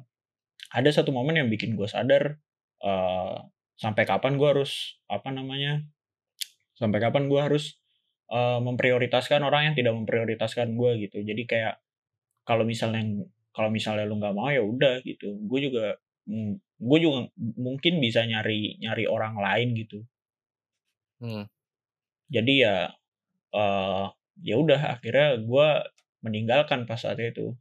ada 0.73 0.89
satu 0.91 1.15
momen 1.15 1.39
yang 1.39 1.49
bikin 1.51 1.73
gue 1.79 1.88
sadar 1.88 2.38
eh, 2.83 3.36
sampai 3.77 4.03
kapan 4.03 4.36
gue 4.36 4.47
harus 4.47 4.99
apa 5.07 5.29
namanya 5.31 5.86
sampai 6.77 6.99
kapan 7.01 7.29
gue 7.31 7.41
harus 7.41 7.79
eh, 8.31 8.60
memprioritaskan 8.60 9.41
orang 9.45 9.71
yang 9.71 9.75
tidak 9.77 9.93
memprioritaskan 9.95 10.75
gue 10.75 10.91
gitu. 11.07 11.23
Jadi 11.23 11.43
kayak 11.47 11.79
kalau 12.47 12.63
misalnya 12.67 13.03
kalau 13.55 13.69
misalnya 13.73 14.05
lu 14.05 14.19
nggak 14.21 14.36
mau 14.36 14.49
ya 14.51 14.62
udah 14.62 15.01
gitu. 15.05 15.38
Gue 15.47 15.69
juga 15.69 15.97
gue 16.77 16.99
juga 16.99 17.31
mungkin 17.39 18.03
bisa 18.03 18.21
nyari 18.27 18.77
nyari 18.83 19.07
orang 19.07 19.39
lain 19.39 19.69
gitu. 19.79 20.03
Hmm. 21.17 21.49
Jadi 22.28 22.54
ya 22.60 22.76
eh 23.52 24.06
ya 24.44 24.56
udah 24.56 25.00
akhirnya 25.00 25.42
gue 25.42 25.68
meninggalkan 26.22 26.86
pas 26.86 27.00
saat 27.00 27.18
itu 27.18 27.56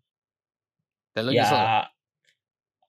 Dan 1.13 1.33
ya 1.33 1.41
nyesel 1.41 1.57
nggak? 1.57 1.85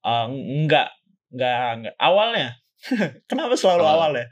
eh, 0.03 0.25
enggak 0.27 0.87
enggak 1.31 1.55
enggak 1.79 1.95
awalnya 1.97 2.49
kenapa 3.29 3.57
selalu 3.57 3.83
Awal. 3.83 3.93
awal 3.97 4.11
ya 4.13 4.25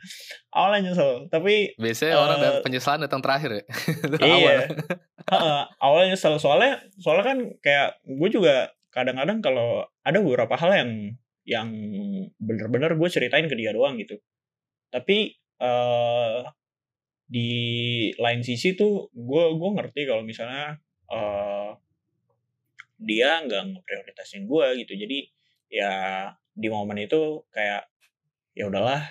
awalnya 0.53 0.79
nyesel 0.91 1.11
tapi 1.29 1.73
Biasanya 1.77 2.15
orang 2.15 2.39
eh, 2.41 2.61
penyesalan 2.61 3.01
datang 3.09 3.21
terakhir 3.25 3.49
ya. 3.57 3.63
Iya. 4.21 4.69
Heeh, 5.25 5.61
awalnya 5.81 6.13
nyesel 6.13 6.37
soalnya 6.37 6.77
soalnya 7.01 7.25
kan 7.25 7.37
kayak 7.59 7.97
gue 8.05 8.29
juga 8.29 8.69
kadang-kadang 8.93 9.41
kalau 9.41 9.83
ada 10.05 10.21
beberapa 10.21 10.53
hal 10.55 10.71
yang 10.77 10.91
yang 11.45 11.69
bener-bener 12.37 12.93
gue 12.93 13.09
ceritain 13.09 13.45
ke 13.45 13.55
dia 13.57 13.73
doang 13.73 13.97
gitu 13.97 14.17
tapi 14.89 15.33
eh 15.57 16.37
di 17.25 17.49
lain 18.21 18.41
sisi 18.45 18.77
tuh 18.77 19.09
gue 19.11 19.43
gue 19.57 19.69
ngerti 19.81 20.01
kalau 20.05 20.21
misalnya 20.21 20.77
eh 21.09 21.71
dia 23.01 23.43
nggak 23.43 23.63
ngeprioritasin 23.75 24.47
gue 24.47 24.65
gitu. 24.85 24.93
Jadi 24.95 25.19
ya 25.69 25.93
di 26.55 26.67
momen 26.71 27.01
itu 27.01 27.43
kayak 27.51 27.89
ya 28.55 28.65
udahlah. 28.71 29.03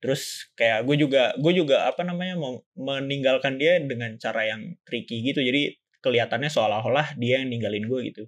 Terus 0.00 0.48
kayak 0.56 0.88
gue 0.88 0.96
juga 0.96 1.36
gue 1.36 1.52
juga 1.52 1.84
apa 1.84 2.00
namanya 2.06 2.40
meninggalkan 2.72 3.60
dia 3.60 3.76
dengan 3.84 4.16
cara 4.16 4.48
yang 4.48 4.80
tricky 4.88 5.20
gitu. 5.20 5.44
Jadi 5.44 5.76
kelihatannya 6.00 6.48
seolah-olah 6.48 7.20
dia 7.20 7.44
yang 7.44 7.52
ninggalin 7.52 7.84
gue 7.84 8.00
gitu. 8.08 8.24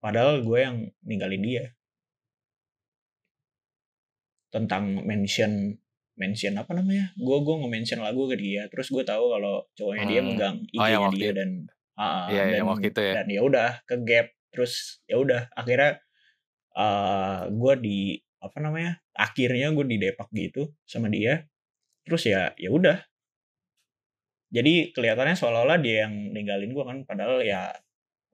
Padahal 0.00 0.40
gue 0.40 0.58
yang 0.58 0.76
ninggalin 1.04 1.42
dia. 1.44 1.64
Tentang 4.48 5.04
mention 5.04 5.76
mention 6.18 6.54
apa 6.54 6.74
namanya 6.74 7.14
gue 7.14 7.36
gue 7.38 7.54
nge-mention 7.56 7.98
lagu 7.98 8.26
ke 8.26 8.34
dia 8.34 8.66
terus 8.66 8.90
gue 8.90 9.02
tahu 9.02 9.30
kalau 9.30 9.62
cowoknya 9.72 10.04
dia 10.04 10.20
Hmm. 10.20 10.28
megang 10.28 10.56
Oh, 10.74 10.84
yang 10.84 11.08
dia 11.10 11.30
itu. 11.30 11.38
dan 11.38 11.50
ah, 11.94 12.26
Iya, 12.28 12.42
dan 12.44 12.54
yang 12.56 12.68
waktu 12.68 12.86
itu 12.88 13.00
ya. 13.00 13.12
dan 13.16 13.26
ya 13.26 13.40
udah 13.40 13.70
ke 13.82 13.94
gap 14.02 14.26
terus 14.48 14.72
ya 15.04 15.16
udah 15.16 15.46
akhirnya 15.52 16.02
eh 16.72 17.40
gue 17.48 17.74
di 17.78 17.98
apa 18.38 18.58
namanya 18.58 18.92
akhirnya 19.12 19.70
gue 19.70 19.84
didepak 19.84 20.28
gitu 20.30 20.70
sama 20.82 21.06
dia 21.06 21.46
terus 22.02 22.22
ya 22.22 22.54
ya 22.54 22.70
udah 22.70 23.02
jadi 24.48 24.90
kelihatannya 24.90 25.36
seolah-olah 25.36 25.78
dia 25.78 26.06
yang 26.06 26.32
ninggalin 26.32 26.70
gue 26.70 26.80
kan 26.80 26.98
padahal 27.04 27.42
ya 27.42 27.74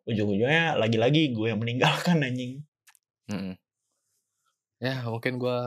ujung-ujungnya 0.04 0.76
lagi-lagi 0.76 1.32
gue 1.32 1.46
yang 1.48 1.58
meninggalkan 1.58 2.20
anjing 2.20 2.62
Mm-mm. 3.26 3.56
Ya 4.78 5.00
mungkin 5.08 5.40
gue 5.40 5.58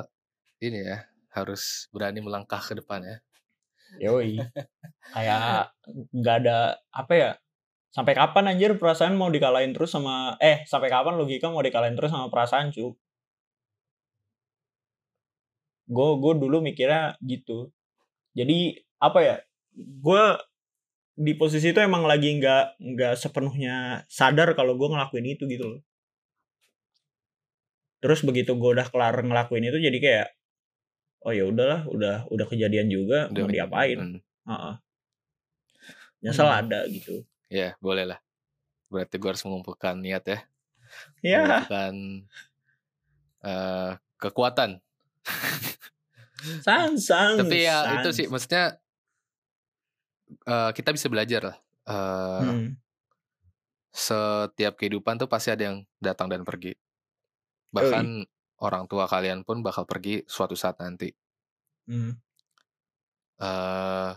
ini 0.60 0.86
ya 0.86 1.03
harus 1.38 1.86
berani 1.93 2.19
melangkah 2.26 2.60
ke 2.60 2.73
depan 2.80 3.02
ya. 3.06 3.17
yoi. 4.04 4.38
Kayak 5.15 5.71
nggak 6.12 6.36
ada 6.43 6.58
apa 6.91 7.13
ya 7.15 7.32
sampai 7.95 8.13
kapan 8.13 8.54
anjir 8.54 8.71
perasaan 8.78 9.15
mau 9.17 9.32
dikalahin 9.32 9.73
terus 9.73 9.89
sama 9.95 10.38
eh 10.43 10.67
sampai 10.69 10.89
kapan 10.91 11.15
logika 11.17 11.47
mau 11.50 11.63
dikalahin 11.65 11.95
terus 11.97 12.12
sama 12.13 12.28
perasaan 12.30 12.69
cu? 12.76 12.93
Gue 15.88 16.10
gue 16.21 16.34
dulu 16.43 16.58
mikirnya 16.60 17.15
gitu. 17.23 17.71
Jadi 18.38 18.76
apa 19.00 19.19
ya 19.23 19.36
gue 19.78 20.23
di 21.17 21.34
posisi 21.34 21.73
itu 21.73 21.80
emang 21.82 22.06
lagi 22.06 22.30
nggak 22.38 22.78
nggak 22.78 23.13
sepenuhnya 23.17 24.06
sadar 24.06 24.54
kalau 24.54 24.78
gue 24.78 24.88
ngelakuin 24.93 25.26
itu 25.34 25.43
gitu 25.50 25.65
loh. 25.78 25.82
Terus 28.02 28.21
begitu 28.21 28.54
gue 28.54 28.69
udah 28.78 28.88
kelar 28.93 29.15
ngelakuin 29.26 29.65
itu 29.70 29.78
jadi 29.82 29.97
kayak 30.05 30.28
oh 31.22 31.34
ya 31.34 31.43
udahlah 31.47 31.86
udah 31.89 32.15
udah 32.30 32.45
kejadian 32.47 32.88
juga 32.88 33.28
Udah, 33.30 33.41
mau 33.43 33.49
diapain 33.49 33.97
mm, 33.97 34.20
Heeh. 34.47 34.74
nyesel 36.22 36.47
Hmm. 36.47 36.59
ada 36.65 36.80
gitu 36.89 37.24
Ya 37.47 37.80
boleh 37.80 38.03
lah. 38.03 38.20
Berarti 38.91 39.15
gue 39.15 39.30
harus 39.32 39.39
mengumpulkan 39.47 39.95
niat 40.03 40.24
ya. 40.28 40.39
ya 41.24 41.39
Mengumpulkan 41.63 41.93
eh, 43.39 43.91
kekuatan. 44.20 44.70
sans 46.59 46.99
sans 46.99 47.39
Tapi 47.39 47.63
ya 47.63 47.99
itu 47.99 48.09
sans. 48.11 48.15
sih 48.20 48.26
maksudnya 48.28 48.76
eh, 50.43 50.70
kita 50.76 50.91
bisa 50.91 51.07
belajar 51.07 51.41
lah. 51.43 51.57
Eh, 51.88 52.43
Hmm. 52.43 52.68
Setiap 53.95 54.76
kehidupan 54.76 55.18
tuh 55.18 55.26
pasti 55.26 55.49
ada 55.49 55.72
yang 55.72 55.78
datang 55.97 56.28
dan 56.28 56.43
pergi. 56.43 56.76
Bahkan 57.72 58.28
orang 58.66 58.86
tua 58.91 59.05
kalian 59.14 59.41
pun 59.47 59.62
bakal 59.68 59.84
pergi 59.91 60.24
suatu 60.28 60.55
saat 60.58 60.78
nanti. 60.84 61.10
Hmm. 61.88 62.10
eh 63.47 64.12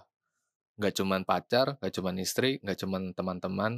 nggak 0.78 0.94
cuman 0.98 1.22
pacar, 1.30 1.66
nggak 1.80 1.94
cuman 1.96 2.16
istri, 2.26 2.50
nggak 2.64 2.78
cuman 2.82 3.02
teman-teman, 3.18 3.72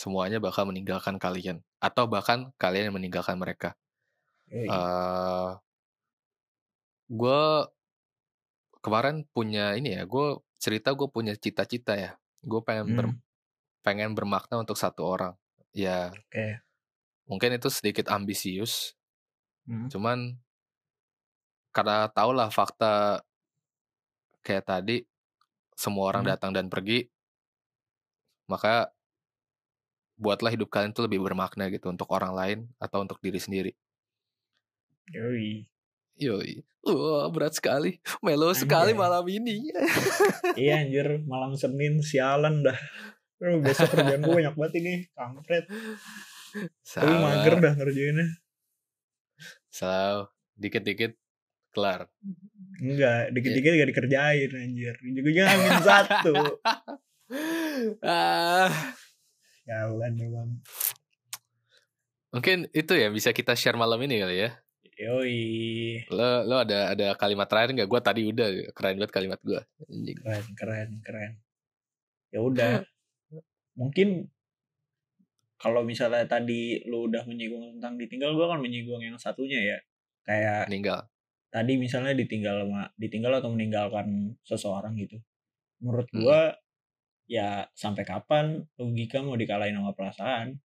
semuanya 0.00 0.38
bakal 0.46 0.64
meninggalkan 0.70 1.16
kalian 1.24 1.58
atau 1.88 2.04
bahkan 2.14 2.40
kalian 2.62 2.90
yang 2.92 2.96
meninggalkan 2.98 3.36
mereka. 3.42 3.70
Yoi. 4.52 4.68
eh 4.74 5.50
gue 7.08 7.42
kemarin 8.84 9.24
punya 9.34 9.74
ini 9.78 9.96
ya, 9.98 10.02
gue 10.06 10.26
cerita 10.58 10.94
gue 10.98 11.08
punya 11.10 11.34
cita-cita 11.38 11.94
ya. 11.98 12.10
Gue 12.42 12.60
pengen 12.66 12.94
ber, 12.98 13.06
Hmm. 13.08 13.22
pengen 13.86 14.12
bermakna 14.18 14.62
untuk 14.64 14.76
satu 14.78 15.02
orang. 15.06 15.34
Ya, 15.74 16.12
Oke. 16.12 16.62
mungkin 17.30 17.50
itu 17.56 17.68
sedikit 17.72 18.06
ambisius, 18.12 18.94
Hmm. 19.62 19.86
cuman 19.86 20.18
karena 21.70 22.10
tau 22.10 22.34
lah 22.34 22.50
fakta 22.50 23.22
kayak 24.42 24.66
tadi 24.66 24.96
semua 25.72 26.10
orang 26.12 26.26
Hmm. 26.26 26.32
datang 26.36 26.50
dan 26.52 26.66
pergi, 26.68 27.06
maka 28.50 28.92
buatlah 30.20 30.52
hidup 30.52 30.68
kalian 30.68 30.92
tuh 30.92 31.08
lebih 31.08 31.24
bermakna 31.24 31.72
gitu 31.72 31.88
untuk 31.88 32.06
orang 32.12 32.34
lain 32.36 32.58
atau 32.76 33.02
untuk 33.02 33.18
diri 33.24 33.40
sendiri. 33.40 33.72
Yoi. 35.10 35.66
Yoi. 36.20 36.62
Wah, 36.82 37.26
berat 37.32 37.56
sekali. 37.56 37.98
Melo 38.20 38.52
sekali 38.52 38.92
malam 38.92 39.24
ini. 39.26 39.70
Iya 40.58 40.82
anjir, 40.84 41.22
malam 41.24 41.54
Senin 41.56 42.02
sialan 42.02 42.62
dah. 42.66 42.76
Aduh, 43.42 43.58
besok 43.62 43.90
kerjaan 43.96 44.22
gue 44.22 44.34
banyak 44.44 44.54
banget 44.54 44.74
ini, 44.82 44.94
kampret. 45.16 45.66
Tapi 46.84 47.10
mager 47.16 47.54
dah 47.58 47.72
ngerjainnya. 47.74 48.26
Salah. 49.72 50.28
Dikit-dikit 50.52 51.16
kelar. 51.72 52.06
Enggak, 52.76 53.32
dikit-dikit 53.32 53.72
gak 53.72 53.88
dikerjain 53.88 54.50
anjir. 54.52 54.94
Juga 55.00 55.42
amin 55.48 55.72
satu. 55.80 56.34
ah, 58.04 58.68
Jalan 59.64 60.12
emang. 60.20 60.50
mungkin 62.32 62.64
itu 62.72 62.96
ya 62.96 63.12
bisa 63.12 63.28
kita 63.28 63.52
share 63.52 63.76
malam 63.76 64.00
ini 64.04 64.20
kali 64.20 64.36
ya. 64.44 64.50
Yoi. 65.00 65.40
Lo 66.12 66.44
lo 66.44 66.56
ada 66.64 66.92
ada 66.92 67.16
kalimat 67.16 67.48
terakhir 67.48 67.76
nggak? 67.76 67.88
Gue 67.88 68.00
tadi 68.00 68.22
udah 68.28 68.48
keren 68.76 69.00
banget 69.00 69.12
kalimat 69.12 69.40
gue. 69.40 69.60
Keren, 70.20 70.44
keren, 70.56 70.88
keren. 71.00 71.32
Ya 72.32 72.40
udah. 72.44 72.72
Mungkin 73.80 74.28
kalau 75.62 75.86
misalnya 75.86 76.26
tadi 76.26 76.82
lu 76.90 77.06
udah 77.06 77.22
menyinggung 77.22 77.78
tentang 77.78 77.94
ditinggal, 77.94 78.34
gue 78.34 78.42
akan 78.42 78.58
menyinggung 78.58 78.98
yang 78.98 79.14
satunya 79.14 79.62
ya. 79.62 79.78
Kayak 80.26 80.66
Meninggal. 80.66 81.06
tadi 81.48 81.72
misalnya 81.78 82.18
ditinggal 82.18 82.66
sama 82.66 82.90
ditinggal 82.98 83.38
atau 83.38 83.50
meninggalkan 83.54 84.34
seseorang 84.42 84.98
gitu. 84.98 85.22
Menurut 85.78 86.10
Hmm. 86.10 86.18
gua 86.18 86.40
ya 87.30 87.70
sampai 87.74 88.02
kapan 88.02 88.66
logika 88.74 89.22
mau 89.22 89.38
dikalahin 89.38 89.78
sama 89.78 89.94
perasaan? 89.94 90.58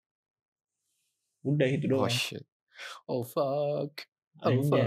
Udah 1.45 1.69
itu 1.69 1.85
Oh 1.93 2.05
doang. 2.05 2.13
shit. 2.13 2.45
Oh 3.05 3.21
fuck. 3.21 4.05
Oh 4.41 4.61
fuck. 4.65 4.81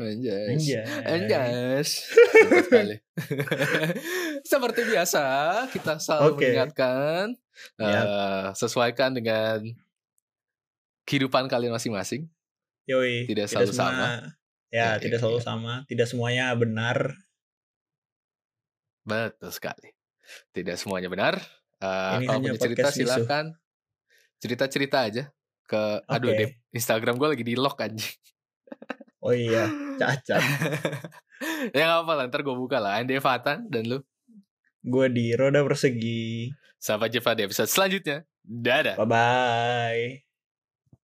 Anjay. 0.00 0.48
Anjas. 0.56 0.88
Anjay. 1.04 1.48
Anjas. 1.52 1.90
Seperti 4.42 4.80
biasa, 4.84 5.24
kita 5.70 5.98
selalu 5.98 6.28
Oke. 6.32 6.38
mengingatkan 6.46 7.24
Yap. 7.76 8.04
eh, 8.04 8.48
sesuaikan 8.56 9.10
dengan 9.12 9.60
kehidupan 11.04 11.46
kalian 11.46 11.74
masing-masing. 11.74 12.26
Yoi, 12.86 13.26
Tidak 13.28 13.46
selalu 13.46 13.70
semua- 13.70 13.90
sama. 13.92 14.08
Ya, 14.70 14.94
Ya, 14.94 15.02
tidak 15.02 15.18
ya, 15.18 15.22
selalu 15.26 15.40
ya. 15.40 15.44
sama. 15.44 15.74
Tidak 15.86 16.06
semuanya 16.06 16.46
benar. 16.54 16.98
Betul 19.02 19.50
sekali. 19.50 19.90
Tidak 20.54 20.76
semuanya 20.78 21.10
benar. 21.10 21.34
Eh, 21.80 22.14
Ini 22.22 22.26
kalau 22.28 22.40
punya 22.44 22.60
cerita 22.60 22.88
silakan 22.92 23.44
cerita-cerita 24.40 24.98
aja 25.04 25.24
ke 25.64 25.80
aduh 26.06 26.32
Oke. 26.32 26.38
deh 26.38 26.50
Instagram 26.72 27.16
gue 27.16 27.28
lagi 27.34 27.44
di 27.44 27.54
lock 27.56 27.80
anjing. 27.80 28.14
Oh 29.20 29.36
iya, 29.36 29.68
cacat. 30.00 30.40
ya 31.76 31.82
gak 31.84 31.92
apa-apa 32.00 32.12
lah, 32.16 32.24
ntar 32.32 32.40
gue 32.40 32.56
buka 32.56 32.80
lah. 32.80 32.96
Fatan 33.20 33.68
dan 33.68 33.84
lu. 33.84 33.98
Gue 34.80 35.12
di 35.12 35.36
roda 35.36 35.60
persegi. 35.62 36.48
Sampai 36.80 37.12
jumpa 37.12 37.36
di 37.36 37.44
episode 37.44 37.68
selanjutnya. 37.68 38.24
Dadah. 38.40 38.96
Bye 38.96 39.08
bye. 39.08 40.29